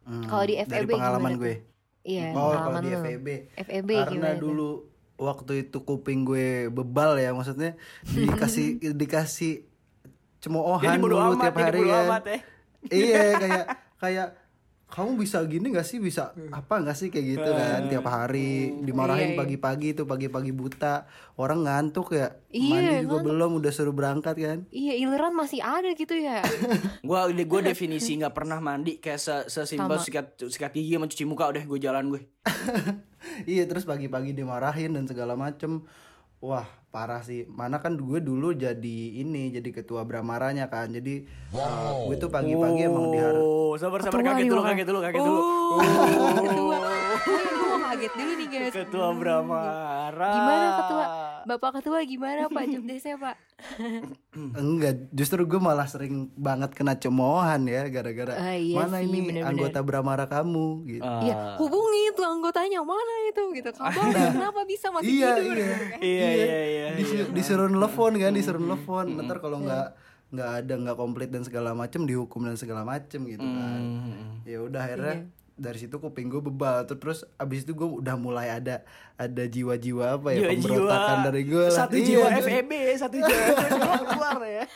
Hmm, 0.00 0.24
Kalau 0.24 0.40
di 0.42 0.56
dari 0.56 0.64
FEB 0.64 0.90
pengalaman 0.90 1.20
gimana 1.28 1.42
gue. 1.42 1.54
Iya 2.02 2.26
Oh, 2.30 2.48
kalau 2.48 2.48
pengalaman 2.72 2.80
di 2.80 2.88
lo. 2.88 2.98
FEB. 2.98 3.28
FEB 3.60 3.90
Karena 3.92 4.30
dulu 4.34 4.68
waktu 5.16 5.52
itu 5.62 5.78
kuping 5.78 6.24
gue 6.24 6.48
bebal 6.68 7.18
ya, 7.18 7.30
maksudnya 7.30 7.76
dikasih 8.16 8.66
dikasih 8.88 9.68
cemoohan 10.38 10.80
jadi 10.80 10.96
bodo 10.96 11.12
dulu 11.12 11.28
amat 11.28 11.42
tiap 11.42 11.54
jadi 11.54 11.64
hari 11.66 11.78
bodo 11.78 11.90
ya. 11.90 12.00
amat 12.06 12.24
ya 12.24 12.38
iya 12.90 13.22
kayak 13.42 13.64
kayak 13.98 14.28
kamu 14.88 15.20
bisa 15.20 15.44
gini 15.44 15.68
gak 15.68 15.84
sih? 15.84 16.00
Bisa 16.00 16.32
apa 16.48 16.80
gak 16.80 16.96
sih? 16.96 17.12
Kayak 17.12 17.26
gitu 17.36 17.50
kan 17.52 17.92
tiap 17.92 18.08
hari 18.08 18.72
Iya, 18.72 18.88
dimarahin 18.88 19.36
iya. 19.36 19.38
pagi-pagi 19.38 19.92
tuh 19.92 20.08
pagi-pagi 20.08 20.48
buta. 20.48 21.04
Orang 21.36 21.68
ngantuk 21.68 22.16
ya 22.16 22.40
Iya, 22.48 22.72
mandi 22.72 22.94
juga 23.04 23.20
ngantuk. 23.20 23.26
belum 23.28 23.50
udah 23.60 23.72
suruh 23.76 23.92
berangkat 23.92 24.34
kan. 24.40 24.58
Iya 24.72 24.96
ileran 24.96 25.36
masih 25.36 25.60
ada 25.60 25.92
gitu 25.92 26.16
ya. 26.16 26.40
Gue 27.04 27.20
gue 27.36 27.60
definisi 27.60 28.16
nggak 28.16 28.32
pernah 28.32 28.64
mandi 28.64 28.96
kayak 28.96 29.20
se 29.20 29.34
sesimpel 29.52 30.00
sikat 30.00 30.40
sikat 30.48 30.72
gigi 30.72 30.96
sama 30.96 31.04
cuci 31.04 31.24
muka 31.28 31.52
udah 31.52 31.64
gue 31.68 31.78
jalan 31.78 32.08
gue 32.08 32.22
iya 33.50 33.68
terus 33.68 33.84
pagi-pagi 33.84 34.32
dimarahin 34.32 34.96
dan 34.96 35.04
segala 35.04 35.36
macem 35.36 35.84
wah 36.38 36.66
parah 36.88 37.20
sih. 37.20 37.44
Mana 37.50 37.78
kan 37.82 37.94
gue 37.98 38.18
dulu 38.22 38.56
jadi 38.56 38.98
ini 39.22 39.52
jadi 39.52 39.70
ketua 39.70 40.02
bramaranya 40.08 40.70
kan. 40.72 40.90
Jadi 40.90 41.28
uh, 41.54 42.08
gue 42.08 42.16
tuh 42.16 42.30
pagi-pagi 42.32 42.80
emang 42.88 43.12
diharus 43.12 43.44
oh 43.44 43.74
sabar 43.76 44.00
sabar. 44.02 44.18
Ketua 44.18 44.32
kaget 44.34 44.46
dulu 44.48 44.62
kaget 44.64 44.86
dulu 44.86 44.98
kaget 45.04 45.20
dulu. 45.20 45.40
Oh, 45.40 46.34
ketua. 46.40 46.78
Gue 47.28 47.66
mau 47.68 47.78
kaget 47.92 48.12
dulu 48.16 48.32
nih 48.32 48.46
guys. 48.48 48.72
Ketua 48.72 49.08
Bramara. 49.14 50.32
Gimana 50.32 50.66
ketua 50.80 51.04
Bapak 51.44 51.70
ketua 51.76 52.00
gimana 52.02 52.48
Pak 52.48 52.64
Jobdesnya 52.66 53.14
Pak 53.14 53.36
Enggak, 54.54 55.10
justru 55.10 55.42
gue 55.42 55.58
malah 55.58 55.84
sering 55.84 56.30
banget 56.32 56.72
kena 56.72 56.94
cemoohan 56.94 57.62
ya 57.64 57.86
gara-gara 57.88 58.34
Ah, 58.34 58.54
iya 58.54 58.76
mana 58.76 58.98
sih, 58.98 59.06
ini 59.06 59.18
bener-bener. 59.24 59.46
anggota 59.46 59.78
Bramara 59.80 60.26
kamu 60.26 60.66
gitu. 60.88 61.02
Ah. 61.02 61.20
Iya 61.20 61.34
hubungi 61.56 62.00
itu 62.08 62.22
anggotanya 62.22 62.80
mana 62.80 63.14
itu 63.26 63.42
gitu 63.52 63.70
Kabar 63.70 63.94
kenapa 64.34 64.62
bisa 64.62 64.88
masih 64.88 65.10
iya, 65.12 65.30
tidur 65.36 65.56
iya. 65.56 65.76
iya 65.98 66.28
iya 66.30 66.60
iya 66.64 66.86
Disi- 66.94 67.30
disuruh 67.30 67.66
nelfon 67.66 68.14
kan, 68.14 68.32
disuruh 68.32 68.58
nelfon. 68.58 69.14
Ntar 69.16 69.38
kalau 69.38 69.58
nggak 69.60 69.86
nggak 70.28 70.50
ada 70.60 70.74
nggak 70.76 70.96
komplit 70.96 71.30
dan 71.30 71.40
segala 71.40 71.72
macem 71.72 72.04
dihukum 72.04 72.44
dan 72.44 72.54
segala 72.54 72.82
macem 72.82 73.24
gitu 73.24 73.40
kan. 73.40 73.80
Hmm. 73.80 74.44
Ya 74.44 74.60
udah 74.60 74.80
akhirnya 74.82 75.16
dari 75.58 75.74
situ 75.76 75.98
kuping 75.98 76.26
gue 76.28 76.38
bebal. 76.40 76.86
Terus 76.86 77.26
abis 77.34 77.62
itu 77.62 77.74
gue 77.74 77.84
udah 77.84 78.14
mulai 78.14 78.48
ada 78.52 78.86
ada 79.14 79.44
jiwa-jiwa 79.44 80.16
apa 80.16 80.30
ya 80.30 80.46
Jiwa-jiwa 80.46 80.54
pemberontakan 80.54 81.18
dari 81.26 81.42
gue 81.44 81.64
lah. 81.64 81.74
satu 81.76 81.94
Iya, 81.94 82.06
jiwa 82.06 82.26
jadi- 82.30 82.46
FEB 82.46 82.72
satu 82.96 83.16
jiwa 83.18 83.42
FEB 83.52 83.82
keluar 84.08 84.38
ya. 84.40 84.64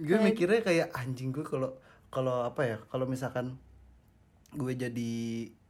Gue 0.00 0.18
mikirnya 0.18 0.60
kayak 0.60 0.88
anjing 0.92 1.30
gue 1.30 1.44
kalau 1.44 1.76
kalau 2.08 2.42
apa 2.42 2.62
ya 2.64 2.76
kalau 2.86 3.06
misalkan 3.06 3.54
gue 4.50 4.72
jadi 4.72 5.12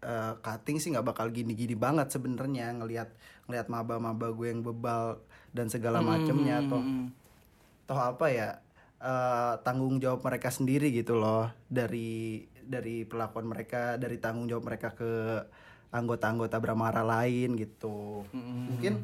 eh, 0.00 0.32
cutting 0.38 0.80
sih 0.80 0.88
nggak 0.88 1.04
bakal 1.04 1.28
gini-gini 1.28 1.74
banget 1.74 2.08
sebenarnya 2.08 2.72
ngelihat 2.72 3.12
ngelihat 3.44 3.66
maba-maba 3.68 4.30
gue 4.30 4.48
yang 4.48 4.62
bebal 4.62 5.20
dan 5.50 5.68
segala 5.68 6.00
macemnya 6.00 6.64
toh 6.64 6.80
toh 7.84 7.98
apa 7.98 8.26
ya 8.30 8.48
eh, 9.00 9.54
tanggung 9.60 9.96
jawab 9.96 10.20
mereka 10.20 10.48
sendiri 10.48 10.92
gitu 10.92 11.16
loh 11.16 11.48
dari 11.66 12.44
dari 12.60 13.02
perlakuan 13.02 13.48
mereka 13.48 13.96
dari 13.96 14.20
tanggung 14.20 14.46
jawab 14.46 14.68
mereka 14.68 14.92
ke 14.92 15.10
anggota-anggota 15.90 16.62
Bramara 16.62 17.02
lain 17.02 17.58
gitu 17.58 18.22
mungkin 18.70 19.02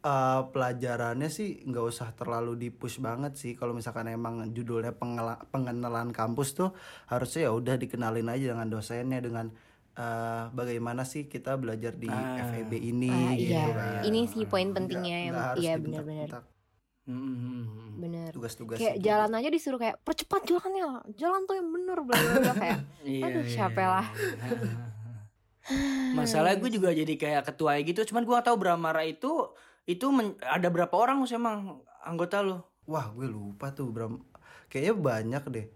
eh, 0.00 0.40
pelajarannya 0.46 1.26
sih 1.28 1.64
nggak 1.66 1.84
usah 1.84 2.14
terlalu 2.14 2.52
di 2.56 2.68
push 2.70 3.00
banget 3.00 3.34
sih 3.34 3.52
kalau 3.52 3.74
misalkan 3.74 4.06
emang 4.08 4.46
judulnya 4.50 4.94
pengela- 4.94 5.42
pengenalan 5.50 6.14
kampus 6.14 6.54
tuh 6.54 6.70
harusnya 7.06 7.48
ya 7.48 7.52
udah 7.52 7.74
dikenalin 7.74 8.28
aja 8.28 8.54
dengan 8.54 8.68
dosennya 8.70 9.18
dengan 9.18 9.50
eh, 9.98 10.44
bagaimana 10.54 11.02
sih 11.02 11.26
kita 11.26 11.58
belajar 11.58 11.98
di 11.98 12.06
FEB 12.08 12.72
ini 12.78 13.10
Ah, 13.10 13.32
gitu 13.34 13.50
iya. 13.50 13.74
kan. 13.74 14.02
Ini 14.06 14.20
sih 14.30 14.44
poin 14.46 14.68
pentingnya 14.70 15.16
iya 15.18 15.74
dibentak-bentak 15.74 15.82
benar-benar. 15.82 16.59
Hmm. 17.10 17.98
Bener. 18.00 18.30
tugas-tugas 18.32 18.78
Kayak 18.78 18.96
jalan 19.02 19.30
aja 19.36 19.48
disuruh 19.50 19.76
kayak 19.76 20.00
percepat 20.00 20.46
jalannya, 20.46 21.04
jalan 21.18 21.42
tuh 21.44 21.54
yang 21.58 21.68
bener 21.68 21.98
bla 22.00 22.16
bla 22.16 22.34
bla 22.40 22.54
kayak. 22.56 22.78
Iya, 23.04 23.24
Aduh, 23.28 23.42
iya, 23.44 23.50
siapa 23.50 23.80
iya. 23.82 23.88
lah. 23.90 24.06
Masalah 26.16 26.56
gue 26.56 26.70
juga 26.72 26.90
jadi 26.90 27.14
kayak 27.14 27.52
ketua 27.52 27.78
gitu, 27.84 28.00
cuman 28.08 28.22
gue 28.24 28.34
gak 28.34 28.46
tahu 28.48 28.56
Bramara 28.58 29.04
itu 29.04 29.52
itu 29.84 30.06
men- 30.10 30.38
ada 30.42 30.70
berapa 30.70 30.92
orang 30.94 31.22
sih 31.26 31.36
emang 31.36 31.82
anggota 32.02 32.40
lo? 32.40 32.70
Wah, 32.88 33.10
gue 33.12 33.26
lupa 33.28 33.70
tuh 33.70 33.90
Bram. 33.92 34.18
Kayaknya 34.70 34.94
banyak 34.96 35.42
deh. 35.50 35.66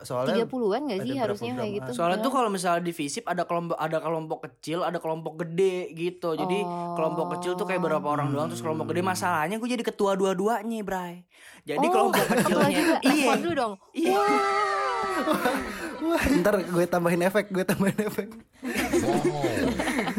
Soalnya 0.00 0.44
30-an 0.44 0.80
gak 0.86 0.98
sih 1.00 1.16
harusnya 1.16 1.52
kayak 1.54 1.72
gitu? 1.74 1.90
Soalnya 1.92 2.18
tuh 2.18 2.28
Nah. 2.28 2.36
kalau 2.36 2.48
misalnya 2.48 2.82
di 2.82 2.92
FISIP 2.92 3.24
ada 3.24 3.42
kelompok 3.42 3.74
ada 3.74 3.98
kelompok 3.98 4.38
kecil, 4.44 4.78
ada 4.82 4.98
kelompok 4.98 5.32
gede 5.40 5.90
gitu. 5.92 6.34
Jadi 6.34 6.58
kelompok 6.94 7.26
kecil 7.34 7.52
tuh 7.54 7.64
kayak 7.64 7.80
berapa 7.80 8.04
orang 8.04 8.28
doang, 8.28 8.48
terus 8.48 8.60
kelompok 8.60 8.90
gede 8.90 9.00
masalahnya 9.02 9.56
gue 9.56 9.68
jadi 9.68 9.82
ketua 9.82 10.12
dua-duanya, 10.12 10.80
Bray. 10.82 11.24
Jadi 11.64 11.84
Oh, 11.84 11.92
kelompok 11.92 12.24
kecilnya 12.32 13.00
iya. 13.02 13.32
Dulu 13.34 13.52
dong. 13.52 13.74
Iya. 13.92 14.14
Wah, 14.14 14.77
ntar 16.40 16.62
gue 16.62 16.84
tambahin 16.86 17.20
efek, 17.22 17.50
gue 17.50 17.64
tambahin 17.64 18.00
efek. 18.00 18.28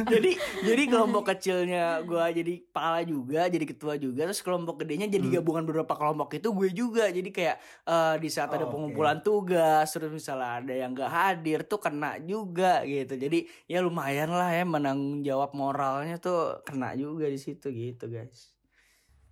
jadi 0.05 0.31
jadi 0.63 0.83
kelompok 0.87 1.27
kecilnya 1.27 1.99
gue 2.03 2.23
jadi 2.39 2.53
kepala 2.63 2.99
juga 3.03 3.47
jadi 3.47 3.65
ketua 3.65 3.95
juga 3.95 4.23
terus 4.25 4.39
kelompok 4.39 4.79
gedenya 4.79 5.07
Hmm. 5.07 5.15
jadi 5.15 5.27
gabungan 5.39 5.63
beberapa 5.65 5.91
kelompok 5.91 6.35
itu 6.35 6.47
gue 6.49 6.69
juga 6.71 7.09
jadi 7.09 7.29
kayak 7.29 7.55
eh, 7.85 8.15
di 8.17 8.29
saat 8.29 8.47
ada 8.49 8.63
Oh, 8.63 8.71
pengumpulan 8.71 9.19
tugas 9.19 9.89
terus 9.89 10.07
misalnya 10.09 10.61
ada 10.61 10.73
yang 10.73 10.93
gak 10.93 11.09
hadir 11.09 11.63
tuh 11.63 11.79
kena 11.79 12.15
juga 12.19 12.85
gitu 12.85 13.15
jadi 13.15 13.39
ya 13.65 13.79
lumayan 13.81 14.29
lah 14.29 14.49
ya 14.49 14.63
menanggung 14.63 15.19
jawab 15.19 15.51
moralnya 15.51 16.15
tuh 16.15 16.63
kena 16.63 16.93
juga 16.93 17.25
di 17.25 17.39
situ 17.39 17.67
gitu 17.69 18.07
guys 18.07 18.55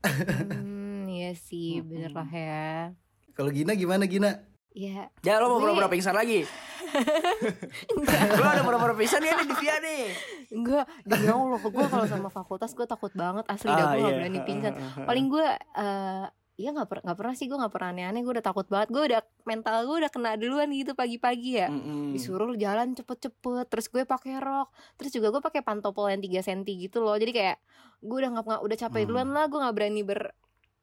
Hmm, 0.08 1.04
iya 1.10 1.34
sih, 1.36 1.84
bener 1.84 2.14
lah 2.14 2.30
ya. 2.30 2.96
Kalau 3.34 3.52
Gina 3.52 3.76
gimana 3.76 4.08
Gina? 4.08 4.40
Ya, 4.78 5.10
ya 5.20 5.42
lo 5.42 5.50
mau 5.50 5.60
pura-pura 5.60 5.90
pingsan 5.90 6.14
lagi. 6.14 6.46
Lo 8.38 8.46
ada 8.54 8.62
pura-pura 8.62 8.94
pingsan 8.94 9.20
ya 9.20 9.34
nih 9.34 9.44
di 9.44 9.56
Via 9.56 9.76
nih. 9.80 10.04
Enggak. 10.54 10.86
Demi 11.02 11.28
Allah 11.28 11.58
gue 11.58 11.86
kalau 11.88 12.06
sama 12.06 12.30
fakultas 12.30 12.72
gue 12.72 12.86
takut 12.86 13.12
banget. 13.12 13.44
Asli 13.48 13.68
dah 13.68 13.76
Ah, 13.84 13.92
gue 13.92 14.00
gak 14.00 14.08
iya. 14.08 14.18
berani 14.18 14.40
pingsan. 14.42 14.74
Paling 15.10 15.26
gue 15.28 15.48
eh 15.76 16.26
ya 16.58 16.74
nggak 16.74 16.90
per 16.90 16.98
nggak 17.02 17.18
pernah 17.18 17.36
sih 17.36 17.46
gue 17.46 17.54
nggak 17.54 17.70
pernah 17.70 17.90
aneh-aneh. 17.92 18.22
Gue 18.22 18.34
udah 18.34 18.46
takut 18.46 18.66
banget. 18.68 18.88
Gue 18.90 19.04
udah 19.08 19.22
mental 19.44 19.76
gue 19.84 19.98
udah 19.98 20.12
kena 20.12 20.32
duluan 20.38 20.70
gitu 20.70 20.94
pagi-pagi 20.94 21.52
ya. 21.58 21.68
Mm-mm. 21.68 22.14
disuruh 22.14 22.54
jalan 22.54 22.94
cepet-cepet 22.94 23.66
terus 23.68 23.86
gue 23.88 24.06
pakai 24.06 24.38
rok 24.38 24.70
terus 24.96 25.10
juga 25.10 25.28
gue 25.30 25.42
pakai 25.42 25.62
pantopel 25.62 26.14
yang 26.14 26.22
3 26.22 26.40
cm 26.44 26.62
gitu 26.64 27.02
loh. 27.02 27.18
Jadi 27.18 27.34
kayak 27.34 27.58
gue 28.00 28.14
udah 28.16 28.30
nggak 28.32 28.62
udah 28.62 28.78
capek 28.78 29.02
Hmm. 29.04 29.10
duluan 29.10 29.30
lah 29.34 29.46
gue 29.46 29.58
nggak 29.58 29.76
berani 29.76 30.02
ber 30.02 30.22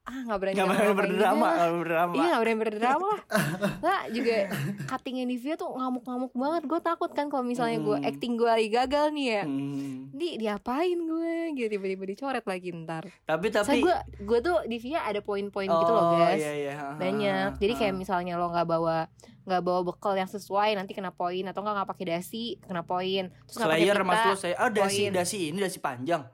ah 0.05 0.19
nggak 0.23 0.37
berani 0.37 0.55
Gak 0.55 0.61
ngapa-ngapain 0.63 0.93
berani 0.93 1.11
berdrama, 1.11 1.33
juga. 1.41 1.57
gak 1.57 1.71
berdrama. 1.75 2.13
Iya 2.15 2.25
gak 2.27 2.41
berani 2.41 2.59
berdrama 2.61 3.11
lah 3.89 4.01
juga 4.13 4.37
cuttingnya 4.85 5.25
Nivea 5.25 5.55
tuh 5.57 5.71
ngamuk-ngamuk 5.71 6.33
banget 6.35 6.63
Gue 6.65 6.81
takut 6.81 7.11
kan 7.11 7.27
kalau 7.27 7.41
misalnya 7.41 7.79
gue 7.79 7.97
Hmm. 7.97 8.05
acting 8.07 8.33
gue 8.35 8.45
lagi 8.47 8.69
gagal 8.69 9.07
nih 9.11 9.27
ya 9.31 9.43
Hmm. 9.45 10.13
Di 10.13 10.29
diapain 10.37 10.99
gue 10.99 11.33
gitu 11.55 11.69
tiba-tiba 11.71 12.05
dicoret 12.07 12.45
lagi 12.45 12.69
ntar 12.77 13.09
Tapi 13.23 13.47
tapi 13.49 13.81
gue 13.81 13.97
gue 14.21 14.39
tuh 14.41 14.57
di 14.65 14.77
Via 14.77 15.01
ada 15.03 15.19
poin-poin 15.19 15.67
gitu 15.67 15.91
loh 15.91 16.05
guys 16.15 16.37
iya, 16.39 16.53
iya. 16.53 16.75
Banyak 16.95 17.57
Jadi 17.57 17.73
kayak 17.75 17.95
misalnya 17.95 18.37
lo 18.37 18.49
nggak 18.49 18.67
bawa 18.67 19.09
nggak 19.45 19.61
bawa 19.61 19.81
bekal 19.85 20.13
yang 20.13 20.25
sesuai 20.27 20.73
nanti 20.73 20.93
kena 20.93 21.13
poin 21.13 21.45
atau 21.45 21.61
nggak 21.61 21.75
nggak 21.77 21.91
pakai 21.91 22.07
dasi 22.11 22.57
kena 22.61 22.81
poin 22.81 23.29
terus 23.45 23.57
nggak 23.57 23.71
pakai 23.71 24.01
mas 24.03 24.21
lu 24.25 24.37
saya 24.39 24.57
oh 24.57 24.71
dasi 24.71 25.05
poin. 25.05 25.13
dasi 25.13 25.37
ini 25.49 25.59
dasi 25.61 25.79
panjang 25.79 26.25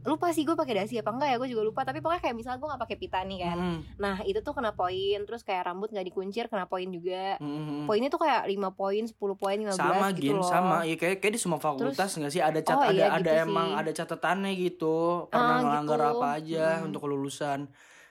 lupa 0.00 0.30
sih 0.30 0.42
gue 0.42 0.52
pakai 0.52 0.74
dasi 0.78 0.96
apa 0.96 1.10
enggak 1.10 1.28
ya 1.28 1.36
gue 1.36 1.48
juga 1.48 1.62
lupa. 1.62 1.80
Tapi 1.82 1.98
pokoknya 1.98 2.22
kayak 2.22 2.32
misalnya 2.34 2.58
gue 2.58 2.68
nggak 2.68 2.82
pakai 2.82 2.96
pita 2.96 3.18
nih 3.20 3.38
kan. 3.40 3.56
Hmm, 3.56 3.78
nah 3.96 4.16
itu 4.22 4.40
tuh 4.40 4.52
kena 4.52 4.72
poin 4.72 5.18
terus 5.22 5.42
kayak 5.42 5.66
rambut 5.66 5.88
nggak 5.88 6.06
dikuncir 6.06 6.46
kena 6.46 6.64
poin 6.64 6.88
juga. 6.88 7.36
Hmm. 7.36 7.84
poinnya 7.84 8.08
tuh 8.08 8.20
kayak 8.20 8.46
5 8.46 8.72
poin 8.72 9.02
10 9.02 9.14
poin 9.34 9.56
15 9.58 9.74
sama 9.74 10.06
gitu 10.12 10.22
gin 10.22 10.36
loh. 10.36 10.46
sama. 10.46 10.76
Ya 10.82 10.94
kayak 10.94 11.18
kayak 11.18 11.34
di 11.34 11.40
semua 11.40 11.58
fakultas 11.58 12.10
nggak 12.10 12.30
sih? 12.30 12.40
Ada 12.40 12.60
cat 12.62 12.74
Oh, 12.74 12.84
ada 12.84 12.94
iya, 12.94 13.06
ada 13.10 13.20
gitu 13.34 13.44
emang 13.44 13.68
sih. 13.68 13.78
ada 13.78 13.90
catatannya 13.94 14.52
gitu. 14.54 14.96
Pernah 15.28 15.44
Ah, 15.50 15.60
ngelanggar 15.60 16.00
gitu. 16.00 16.10
apa 16.14 16.26
aja 16.34 16.64
Hmm. 16.74 16.86
untuk 16.86 17.00
kelulusan 17.02 17.60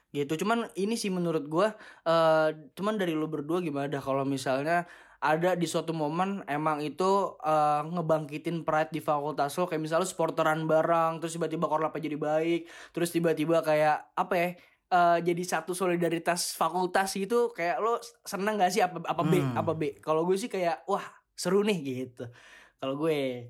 gitu. 0.09 0.33
Cuman 0.37 0.69
ini 0.73 0.95
sih 0.95 1.09
menurut 1.09 1.45
gua 1.45 1.73
eh 2.03 2.47
cuman 2.73 2.95
dari 2.95 3.11
lu 3.11 3.25
berdua 3.25 3.59
gimana? 3.59 3.87
Dah 3.87 3.99
kalau 3.99 4.21
misalnya 4.21 4.85
ada 5.17 5.57
di 5.57 5.65
suatu 5.65 5.97
momen 5.97 6.45
emang 6.45 6.81
itu 6.85 7.37
eh, 7.41 7.81
ngebangkitin 7.89 8.61
pride 8.61 8.93
di 8.93 9.01
fakultas 9.01 9.57
lo. 9.57 9.65
Kayak 9.65 9.83
misalnya 9.83 10.07
sporteran 10.09 10.69
bareng 10.69 11.17
terus 11.17 11.33
tiba-tiba 11.35 11.65
korlapnya 11.65 12.05
jadi 12.05 12.17
baik 12.17 12.61
terus 12.93 13.09
tiba-tiba 13.09 13.65
kayak 13.65 14.13
apa 14.13 14.33
ya 14.37 14.49
eh, 14.93 15.17
jadi 15.25 15.43
satu 15.43 15.73
solidaritas 15.73 16.53
fakultas 16.53 17.17
gitu. 17.17 17.49
Kayak 17.53 17.81
lo 17.81 17.97
seneng 18.25 18.61
gak 18.61 18.71
sih? 18.73 18.81
Apa 18.85 19.01
apa 19.03 19.23
B? 19.25 19.33
Hmm. 19.41 19.57
apa 19.57 19.71
B? 19.73 19.97
Kalau 19.97 20.21
gue 20.27 20.37
sih 20.37 20.49
kayak 20.51 20.85
wah 20.85 21.05
seru 21.33 21.65
nih 21.65 21.79
gitu. 21.81 22.29
Kalau 22.77 22.93
gue. 22.97 23.49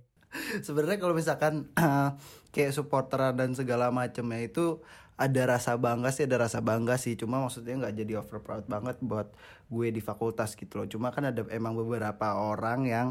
Sebenarnya 0.65 0.99
kalau 0.99 1.15
misalkan 1.15 1.71
kayak 2.53 2.75
supporteran 2.75 3.35
dan 3.35 3.55
segala 3.55 3.91
macamnya 3.91 4.43
itu 4.43 4.83
ada 5.17 5.41
rasa 5.49 5.73
bangga 5.75 6.13
sih, 6.13 6.23
ada 6.23 6.45
rasa 6.45 6.61
bangga 6.61 6.93
sih. 6.95 7.17
Cuma 7.17 7.41
maksudnya 7.41 7.73
nggak 7.75 7.95
jadi 7.95 8.13
over 8.21 8.37
proud 8.37 8.65
banget 8.65 9.01
buat 9.01 9.33
gue 9.67 9.89
di 9.89 9.97
fakultas 9.99 10.53
gitu 10.53 10.77
loh. 10.77 10.85
Cuma 10.85 11.09
kan 11.09 11.25
ada 11.25 11.41
emang 11.49 11.73
beberapa 11.73 12.37
orang 12.37 12.85
yang 12.85 13.07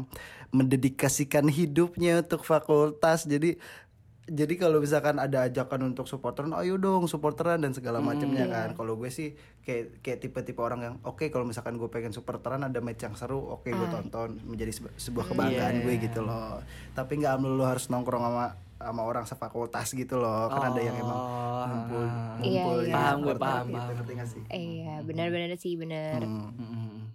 mendedikasikan 0.51 1.45
hidupnya 1.45 2.23
untuk 2.23 2.41
fakultas. 2.41 3.27
Jadi 3.27 3.59
jadi 4.27 4.59
kalau 4.59 4.83
misalkan 4.83 5.19
ada 5.19 5.47
ajakan 5.47 5.87
untuk 5.87 6.03
supporteran, 6.03 6.51
ayo 6.59 6.75
dong 6.75 7.07
supporteran 7.07 7.63
dan 7.63 7.71
segala 7.71 7.99
macamnya 7.99 8.43
kan. 8.45 8.75
Kalau 8.75 8.95
gue 8.95 9.07
sih 9.07 9.35
kayak 9.63 9.99
kayak 9.99 10.19
tipe-tipe 10.21 10.59
orang 10.59 10.79
yang 10.81 10.95
oke 11.01 11.27
kalau 11.27 11.43
misalkan 11.43 11.75
gue 11.75 11.87
pengen 11.87 12.11
supporteran 12.11 12.59
ada 12.59 12.79
match 12.79 13.03
yang 13.03 13.15
seru, 13.15 13.39
oke 13.39 13.67
gue 13.67 13.87
Ah. 13.87 13.99
tonton 13.99 14.35
menjadi 14.43 14.71
sebu- 14.73 14.95
sebuah 14.95 15.31
kebanggaan 15.31 15.79
Iya. 15.79 15.83
gue 15.83 15.93
gitu 16.03 16.19
loh. 16.23 16.59
Tapi 16.91 17.13
nggak 17.19 17.35
melulu 17.39 17.63
harus 17.63 17.87
nongkrong 17.87 18.19
sama 18.21 18.45
sama 18.79 19.01
orang 19.01 19.23
sefakultas 19.23 19.89
gitu 19.91 20.15
loh. 20.15 20.47
Kan 20.47 20.71
ada 20.71 20.79
yang 20.79 20.95
emang 20.95 21.17
Oh, 21.17 21.65
ngumpul 21.65 22.03
ah. 22.03 22.37
Iya, 22.39 22.61
ngumpul 22.63 22.77
iya. 22.77 22.85
di 22.85 22.93
Paham 22.93 23.17
gue, 23.17 23.25
supporter 23.27 23.41
paham, 23.43 23.65
gitu, 23.65 23.75
paham. 23.75 23.89
ngerti 23.91 24.11
nggak 24.13 24.29
sih? 24.29 24.41
iya 24.49 24.93
benar-benar 25.01 25.49
sih 25.55 25.73
benar 25.75 26.19
Hmm. 26.19 26.53
Mm-mm. 26.53 27.06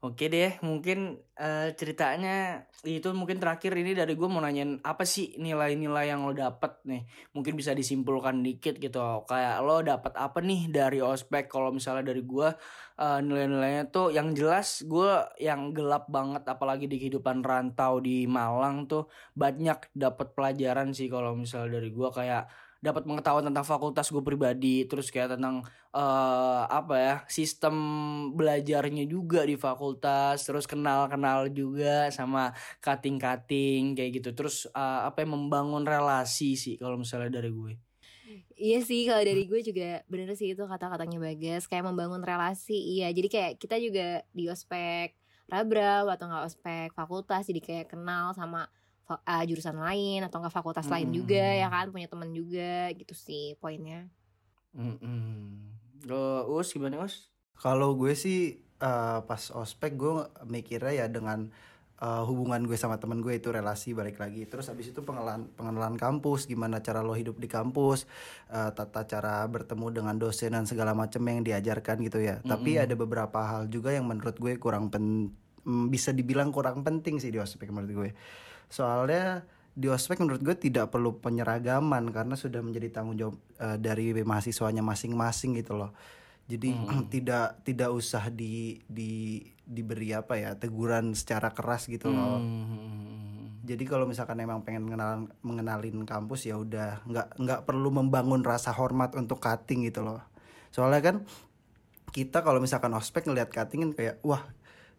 Oke 0.00 0.32
deh, 0.32 0.56
mungkin 0.64 1.20
eh, 1.36 1.76
ceritanya 1.76 2.64
itu 2.88 3.12
mungkin 3.12 3.36
terakhir 3.36 3.76
ini 3.76 3.92
dari 3.92 4.16
gue 4.16 4.28
mau 4.32 4.40
nanyain 4.40 4.80
apa 4.80 5.04
sih 5.04 5.36
nilai-nilai 5.36 6.08
yang 6.08 6.24
lo 6.24 6.32
dapet 6.32 6.72
nih? 6.88 7.04
Mungkin 7.36 7.52
bisa 7.52 7.76
disimpulkan 7.76 8.40
dikit 8.40 8.80
gitu. 8.80 8.96
Kayak 9.28 9.60
lo 9.60 9.84
dapet 9.84 10.16
apa 10.16 10.40
nih 10.40 10.72
dari 10.72 11.04
ospek? 11.04 11.52
Kalau 11.52 11.68
misalnya 11.68 12.16
dari 12.16 12.24
gue 12.24 12.48
eh, 12.96 13.20
nilai-nilainya 13.20 13.92
tuh 13.92 14.08
yang 14.08 14.32
jelas 14.32 14.88
gue 14.88 15.12
yang 15.36 15.76
gelap 15.76 16.08
banget, 16.08 16.48
apalagi 16.48 16.88
di 16.88 16.96
kehidupan 16.96 17.44
rantau 17.44 18.00
di 18.00 18.24
Malang 18.24 18.88
tuh 18.88 19.04
banyak 19.36 19.92
dapet 19.92 20.32
pelajaran 20.32 20.96
sih 20.96 21.12
kalau 21.12 21.36
misalnya 21.36 21.76
dari 21.76 21.92
gue 21.92 22.08
kayak 22.08 22.48
dapat 22.80 23.04
pengetahuan 23.04 23.44
tentang 23.44 23.64
fakultas 23.64 24.08
gue 24.08 24.24
pribadi, 24.24 24.88
terus 24.88 25.12
kayak 25.12 25.36
tentang 25.36 25.60
eh 25.92 26.62
apa 26.64 26.94
ya 26.96 27.14
sistem 27.28 27.74
belajarnya 28.32 29.04
juga 29.04 29.44
di 29.44 29.60
fakultas 29.60 30.48
terus 30.48 30.64
kenal-kenal 30.64 31.52
juga 31.52 32.08
sama 32.08 32.56
cutting-cutting 32.80 33.92
kayak 33.92 34.10
gitu. 34.24 34.32
Terus 34.32 34.64
eh, 34.72 35.00
apa 35.04 35.20
ya 35.22 35.28
membangun 35.28 35.84
relasi 35.84 36.56
sih 36.56 36.80
kalau 36.80 36.96
misalnya 36.96 37.40
dari 37.40 37.52
gue. 37.52 37.72
Iya 38.60 38.84
sih 38.84 39.08
kalau 39.08 39.24
dari 39.24 39.44
gue 39.48 39.60
juga 39.64 40.04
bener 40.08 40.36
sih 40.36 40.52
itu 40.52 40.62
kata-katanya 40.64 41.18
Bagas 41.20 41.64
kayak 41.68 41.84
membangun 41.84 42.24
relasi 42.24 42.76
iya. 42.76 43.12
Jadi 43.12 43.28
kayak 43.28 43.52
kita 43.60 43.76
juga 43.76 44.24
di 44.32 44.48
ospek 44.48 45.16
Rabrau 45.50 46.06
atau 46.06 46.30
nggak 46.30 46.44
ospek 46.46 46.88
fakultas 46.94 47.44
jadi 47.50 47.60
kayak 47.60 47.86
kenal 47.90 48.30
sama 48.32 48.70
ah, 49.26 49.42
jurusan 49.42 49.74
lain 49.80 50.22
atau 50.22 50.38
nggak 50.38 50.54
fakultas 50.54 50.86
lain 50.86 51.10
Mm-mm. 51.10 51.18
juga 51.24 51.42
ya 51.42 51.66
kan 51.66 51.90
punya 51.90 52.06
teman 52.06 52.30
juga 52.30 52.94
gitu 52.94 53.14
sih 53.18 53.58
poinnya 53.58 54.06
lo 56.06 56.46
us 56.56 56.70
gimana 56.72 57.02
us 57.02 57.28
Kalau 57.60 57.92
gue 57.92 58.16
sih 58.16 58.56
eh, 58.80 59.18
pas 59.20 59.42
ospek 59.52 59.92
gue 60.00 60.24
mikirnya 60.48 61.04
ya 61.04 61.06
dengan 61.12 61.52
eh, 62.00 62.22
hubungan 62.24 62.64
gue 62.64 62.78
sama 62.78 62.96
temen 62.96 63.20
gue 63.20 63.36
itu 63.36 63.52
relasi 63.52 63.92
balik 63.92 64.16
lagi. 64.16 64.48
Terus 64.48 64.72
habis 64.72 64.88
itu 64.88 65.04
pengenalan 65.04 65.52
pengenalan 65.58 66.00
kampus, 66.00 66.48
gimana 66.48 66.80
cara 66.80 67.04
lo 67.04 67.12
hidup 67.12 67.36
di 67.36 67.48
kampus, 67.52 68.08
eh, 68.48 68.70
tata 68.72 69.04
cara 69.04 69.44
bertemu 69.44 69.86
dengan 69.92 70.16
dosen 70.16 70.56
dan 70.56 70.64
segala 70.64 70.96
macam 70.96 71.20
yang 71.28 71.44
diajarkan 71.44 72.00
gitu 72.00 72.24
ya. 72.24 72.40
Tapi 72.40 72.80
ada 72.80 72.96
beberapa 72.96 73.44
hal 73.44 73.68
juga 73.68 73.92
yang 73.92 74.08
menurut 74.08 74.40
gue 74.40 74.56
kurang 74.56 74.88
pen 74.88 75.36
mm, 75.68 75.92
bisa 75.92 76.16
dibilang 76.16 76.48
kurang 76.48 76.80
penting 76.80 77.20
sih 77.20 77.28
di 77.28 77.36
ospek 77.36 77.68
menurut 77.68 77.92
gue. 77.92 78.10
Soalnya 78.70 79.44
di 79.74 79.90
ospek 79.90 80.22
menurut 80.22 80.42
gue 80.42 80.56
tidak 80.56 80.94
perlu 80.94 81.18
penyeragaman 81.18 82.10
karena 82.14 82.34
sudah 82.38 82.62
menjadi 82.62 83.00
tanggung 83.02 83.18
jawab 83.18 83.36
eh, 83.58 83.76
dari 83.82 84.14
mahasiswanya 84.14 84.86
masing-masing 84.86 85.58
gitu 85.58 85.74
loh. 85.74 85.90
Jadi 86.46 86.74
tidak 87.14 87.62
tidak 87.66 87.90
usah 87.90 88.30
di 88.30 88.78
di 88.86 89.42
diberi 89.70 90.10
apa 90.14 90.34
ya 90.34 90.50
teguran 90.58 91.14
secara 91.14 91.54
keras 91.54 91.86
gitu 91.86 92.10
loh. 92.10 92.42
Hmm. 92.42 93.62
jadi 93.62 93.86
kalau 93.86 94.02
misalkan 94.02 94.42
emang 94.42 94.66
pengen 94.66 94.82
mengenal 94.82 95.30
mengenalin 95.46 96.02
kampus 96.02 96.50
ya 96.50 96.58
udah 96.58 97.06
nggak 97.06 97.38
nggak 97.38 97.60
perlu 97.62 97.94
membangun 97.94 98.42
rasa 98.42 98.74
hormat 98.74 99.14
untuk 99.14 99.38
cutting 99.38 99.86
gitu 99.86 100.02
loh. 100.02 100.18
Soalnya 100.74 100.98
kan 100.98 101.16
kita 102.10 102.42
kalau 102.42 102.58
misalkan 102.58 102.90
ospek 102.98 103.30
ngelihat 103.30 103.54
cutting 103.54 103.86
kan 103.86 103.92
kayak 103.94 104.16
wah 104.26 104.42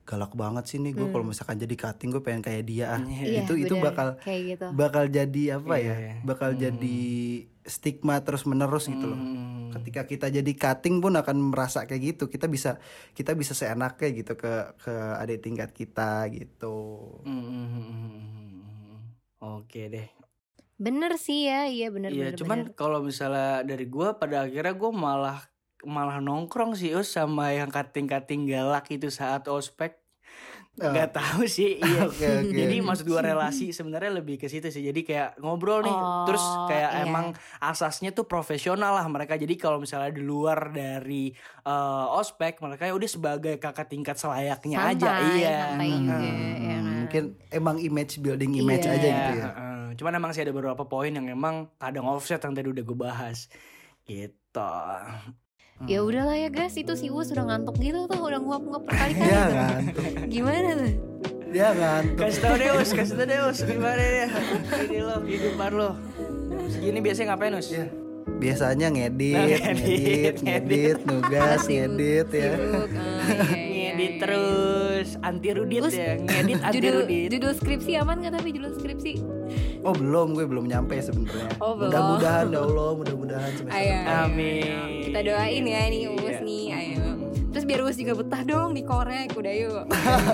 galak 0.01 0.33
banget 0.33 0.65
sih 0.65 0.77
nih 0.77 0.91
gue 0.91 1.07
kalau 1.07 1.23
misalkan 1.23 1.55
jadi 1.55 1.75
cutting 1.77 2.09
gue 2.09 2.19
pengen 2.19 2.41
kayak 2.41 2.63
dia 2.63 2.85
ah. 2.89 3.01
Iya, 3.01 3.43
itu 3.43 3.53
itu 3.55 3.73
bakal 3.77 4.17
kayak 4.19 4.41
gitu. 4.49 4.65
bakal 4.73 5.05
jadi 5.07 5.43
apa 5.55 5.75
Iya, 5.75 5.85
ya? 5.85 5.95
Iya. 5.95 6.13
bakal 6.21 6.49
jadi 6.53 6.99
stigma 7.61 8.17
terus 8.19 8.43
menerus 8.43 8.85
gitu 8.85 9.05
loh. 9.05 9.15
Hmm. 9.15 9.49
ketika 9.71 10.03
kita 10.03 10.27
jadi 10.27 10.51
cutting 10.51 10.99
pun 10.99 11.15
akan 11.15 11.53
merasa 11.53 11.87
kayak 11.87 12.01
gitu. 12.11 12.27
Kita 12.27 12.45
bisa 12.45 12.75
kita 13.13 13.31
bisa 13.33 13.55
seenaknya 13.55 14.11
gitu 14.11 14.35
ke 14.35 14.51
ke 14.75 14.91
adik 15.15 15.39
tingkat 15.41 15.71
kita 15.71 16.27
gitu. 16.27 17.07
Hmm. 17.23 18.99
Oke 19.39 19.87
deh. 19.87 20.07
bener 20.75 21.13
sih 21.15 21.45
ya. 21.45 21.69
Iya 21.69 21.87
bener 21.87 22.09
Iya, 22.09 22.33
bener 22.33 22.39
cuman 22.41 22.59
kalau 22.73 22.99
misalnya 22.99 23.61
dari 23.61 23.85
gua 23.85 24.17
pada 24.17 24.43
akhirnya 24.43 24.73
gua 24.73 24.89
malah 24.89 25.39
malah 25.83 26.17
nongkrong 26.17 26.73
sih 26.73 26.91
us 26.91 27.11
sama 27.11 27.51
yang 27.51 27.69
kating-kating 27.69 28.45
galak 28.45 28.85
itu 28.89 29.09
saat 29.09 29.45
ospek. 29.45 29.97
Gak 30.71 31.13
tahu 31.13 31.45
sih, 31.45 31.77
iya. 31.83 32.07
Oke, 32.07 32.23
oke. 32.23 32.47
Jadi 32.49 32.79
maksud 32.79 33.03
gua 33.03 33.19
relasi 33.21 33.69
sebenarnya 33.69 34.17
lebih 34.17 34.39
ke 34.39 34.47
situ 34.47 34.71
sih. 34.71 34.81
Jadi 34.81 35.03
kayak 35.03 35.37
ngobrol 35.37 35.83
nih, 35.83 35.91
Oh, 35.91 36.23
terus 36.23 36.41
kayak 36.65 36.91
iya. 36.95 37.03
emang 37.03 37.25
asasnya 37.59 38.09
tuh 38.11 38.23
profesional 38.23 38.95
lah 38.95 39.05
mereka. 39.05 39.35
Jadi 39.35 39.59
kalau 39.59 39.77
misalnya 39.77 40.09
di 40.09 40.23
luar 40.23 40.71
dari 40.71 41.35
eh, 41.61 42.05
ospek, 42.09 42.63
mereka 42.63 42.87
ya 42.87 42.95
udah 42.95 43.09
sebagai 43.09 43.59
kakak 43.59 43.91
tingkat 43.91 44.15
selayaknya 44.15 44.77
aja, 44.79 45.11
Santai, 45.11 45.27
iya. 45.37 45.75
juga, 45.75 46.15
Hmm, 46.15 46.55
ya 46.57 46.77
kan? 46.79 46.95
mungkin 47.03 47.23
emang 47.51 47.77
image 47.77 48.13
building 48.17 48.51
image 48.55 48.87
Iya. 48.87 48.95
aja 48.95 49.07
gitu 49.11 49.31
ya 49.35 49.45
heeh. 49.51 49.81
Cuman 49.99 50.13
emang 50.15 50.31
sih 50.31 50.41
ada 50.41 50.55
beberapa 50.55 50.81
poin 50.81 51.11
yang 51.11 51.27
emang 51.27 51.67
kadang 51.75 52.07
offset 52.07 52.39
yang 52.39 52.55
tadi 52.55 52.71
udah 52.71 52.81
gue 52.81 52.97
bahas. 52.97 53.51
Gitu. 54.01 54.71
Ya 55.85 55.99
udahlah 56.01 56.35
ya 56.35 56.49
guys. 56.49 56.73
Itu 56.73 56.93
si 56.93 57.07
Us 57.07 57.29
udah 57.29 57.45
ngantuk 57.47 57.77
gitu 57.77 58.05
tuh 58.05 58.19
udah 58.19 58.37
nguap 58.37 58.61
nguap 58.61 58.83
berkali-kali 58.87 59.27
ya 59.27 59.41
tuh. 59.41 59.53
ngantuk. 59.53 60.05
Gimana 60.27 60.69
tuh? 60.75 60.93
Dia 61.51 61.67
ngantuk. 61.71 62.17
Kasih 62.21 62.39
tau 62.39 62.55
deh 62.55 62.69
Us, 62.71 62.89
kasih 62.91 63.15
tau 63.15 63.25
deh 63.25 63.39
Us. 63.43 63.59
Gimana 63.61 63.99
deh 63.99 64.29
Ini 64.87 64.99
lo, 65.01 65.15
kehidupan 65.19 65.71
lo. 65.73 65.89
Segini 66.67 66.99
biasanya 66.99 67.27
ngapain 67.31 67.53
Us? 67.53 67.67
Ya, 67.67 67.85
biasanya 68.31 68.87
ngedit, 68.87 69.35
Nah, 69.35 69.45
ngedit, 69.45 69.63
ngedit, 69.67 70.35
ngedit, 70.39 70.97
nugas, 71.03 71.61
ngedit 71.67 72.27
ya. 72.31 72.51
sibuk, 72.55 72.87
oh, 72.87 72.87
iya, 72.87 73.59
iya, 73.59 73.70
Ngedit 74.01 74.13
iya. 74.17 74.21
terus 74.25 75.07
Anti 75.21 75.49
rudit 75.53 75.81
Us, 75.85 75.93
ya 75.93 76.17
Ngedit 76.17 76.59
anti 76.65 76.75
judul 76.81 76.93
rudit 77.05 77.29
judul 77.29 77.53
skripsi 77.53 77.91
aman 78.01 78.15
gak 78.25 78.33
tapi 78.33 78.49
judul 78.49 78.71
skripsi 78.73 79.13
Oh 79.81 79.93
belum, 79.97 80.37
gue 80.37 80.45
belum 80.45 80.69
nyampe 80.69 80.93
sebenarnya. 81.01 81.57
Oh, 81.57 81.73
belum. 81.73 81.89
Mudah-mudahan 81.89 82.53
ya 82.53 82.59
Allah, 82.61 82.89
mudah-mudahan 82.95 83.51
semester 83.57 83.81
ayo 83.81 83.93
depan. 83.97 84.17
Amin 84.29 85.01
kita 85.11 85.27
doain 85.27 85.63
ya 85.67 85.81
nih 85.91 85.99
Iya. 85.99 86.07
nih 86.07 86.07
ayo 86.07 86.15
terus 86.15 86.39
biar 87.71 87.87
Us 87.87 87.95
juga 87.95 88.13
betah 88.19 88.43
dong 88.43 88.75
dikorek 88.75 89.31
udah 89.31 89.53
yuk 89.55 89.83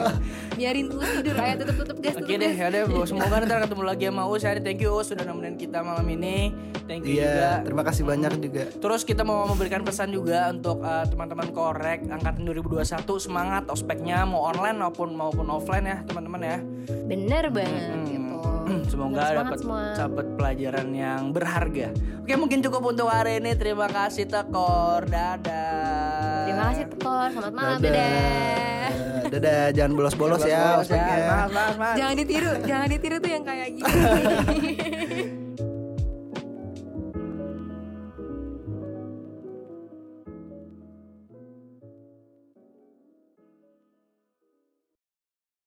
biarin 0.58 0.90
Us 0.90 1.10
tidur 1.22 1.38
ayo 1.38 1.54
tutup 1.62 1.76
tutup 1.86 1.98
guys 2.02 2.18
Oke 2.18 2.34
deh, 2.34 2.50
ya 2.50 2.68
deh, 2.74 2.82
semoga 3.10 3.46
ntar 3.46 3.62
ketemu 3.70 3.84
lagi 3.86 4.04
sama 4.10 4.26
Us 4.26 4.42
ya. 4.42 4.58
Thank 4.58 4.82
you 4.82 4.90
Us 4.90 5.14
sudah 5.14 5.22
nemenin 5.22 5.54
kita 5.56 5.86
malam 5.86 6.04
ini. 6.10 6.50
Thank 6.90 7.06
you 7.06 7.22
juga. 7.22 7.30
Iya, 7.30 7.52
terima 7.62 7.84
kasih 7.86 8.04
banyak 8.10 8.32
juga. 8.42 8.64
Terus 8.74 9.02
kita 9.06 9.22
mau 9.22 9.46
memberikan 9.46 9.86
pesan 9.86 10.10
juga 10.10 10.50
untuk 10.50 10.82
uh, 10.82 11.06
teman-teman 11.06 11.54
korek 11.54 12.10
angkatan 12.10 12.42
2021 12.44 13.06
semangat 13.22 13.64
ospeknya 13.70 14.26
mau 14.26 14.50
online 14.50 14.82
maupun 14.82 15.14
maupun 15.14 15.46
offline 15.54 15.86
ya 15.86 15.98
teman-teman 16.10 16.42
ya. 16.42 16.58
bener 17.08 17.52
banget 17.54 17.86
Hmm. 17.88 18.27
Semoga 18.88 19.22
dapat 19.32 19.60
dapat 19.96 20.26
pelajaran 20.36 20.88
yang 20.92 21.22
berharga. 21.32 21.92
Oke 22.22 22.34
mungkin 22.36 22.60
cukup 22.60 22.92
untuk 22.92 23.08
hari 23.08 23.40
ini. 23.40 23.56
Terima 23.56 23.88
kasih 23.88 24.28
Tekor. 24.28 25.08
Dadah. 25.08 26.46
terima 26.48 26.64
kasih 26.72 26.86
Tekor 26.92 27.28
selamat 27.32 27.54
malam 27.54 27.80
Dadah. 27.80 27.94
dadah 27.94 29.28
Dadah, 29.28 29.64
jangan 29.76 29.92
bolos-bolos 29.96 30.40
ya. 30.42 30.80
Bolos-bolos 30.80 30.88
ospeknya. 30.88 31.18
Maaf, 31.28 31.50
maaf, 31.52 31.76
maaf. 31.76 31.96
jangan 32.00 32.16
ditiru 32.16 32.52
jangan 32.64 32.88
ditiru 32.88 33.16
tuh 33.20 33.32
yang 33.32 33.44
kayak 33.44 33.68
gini 33.76 33.92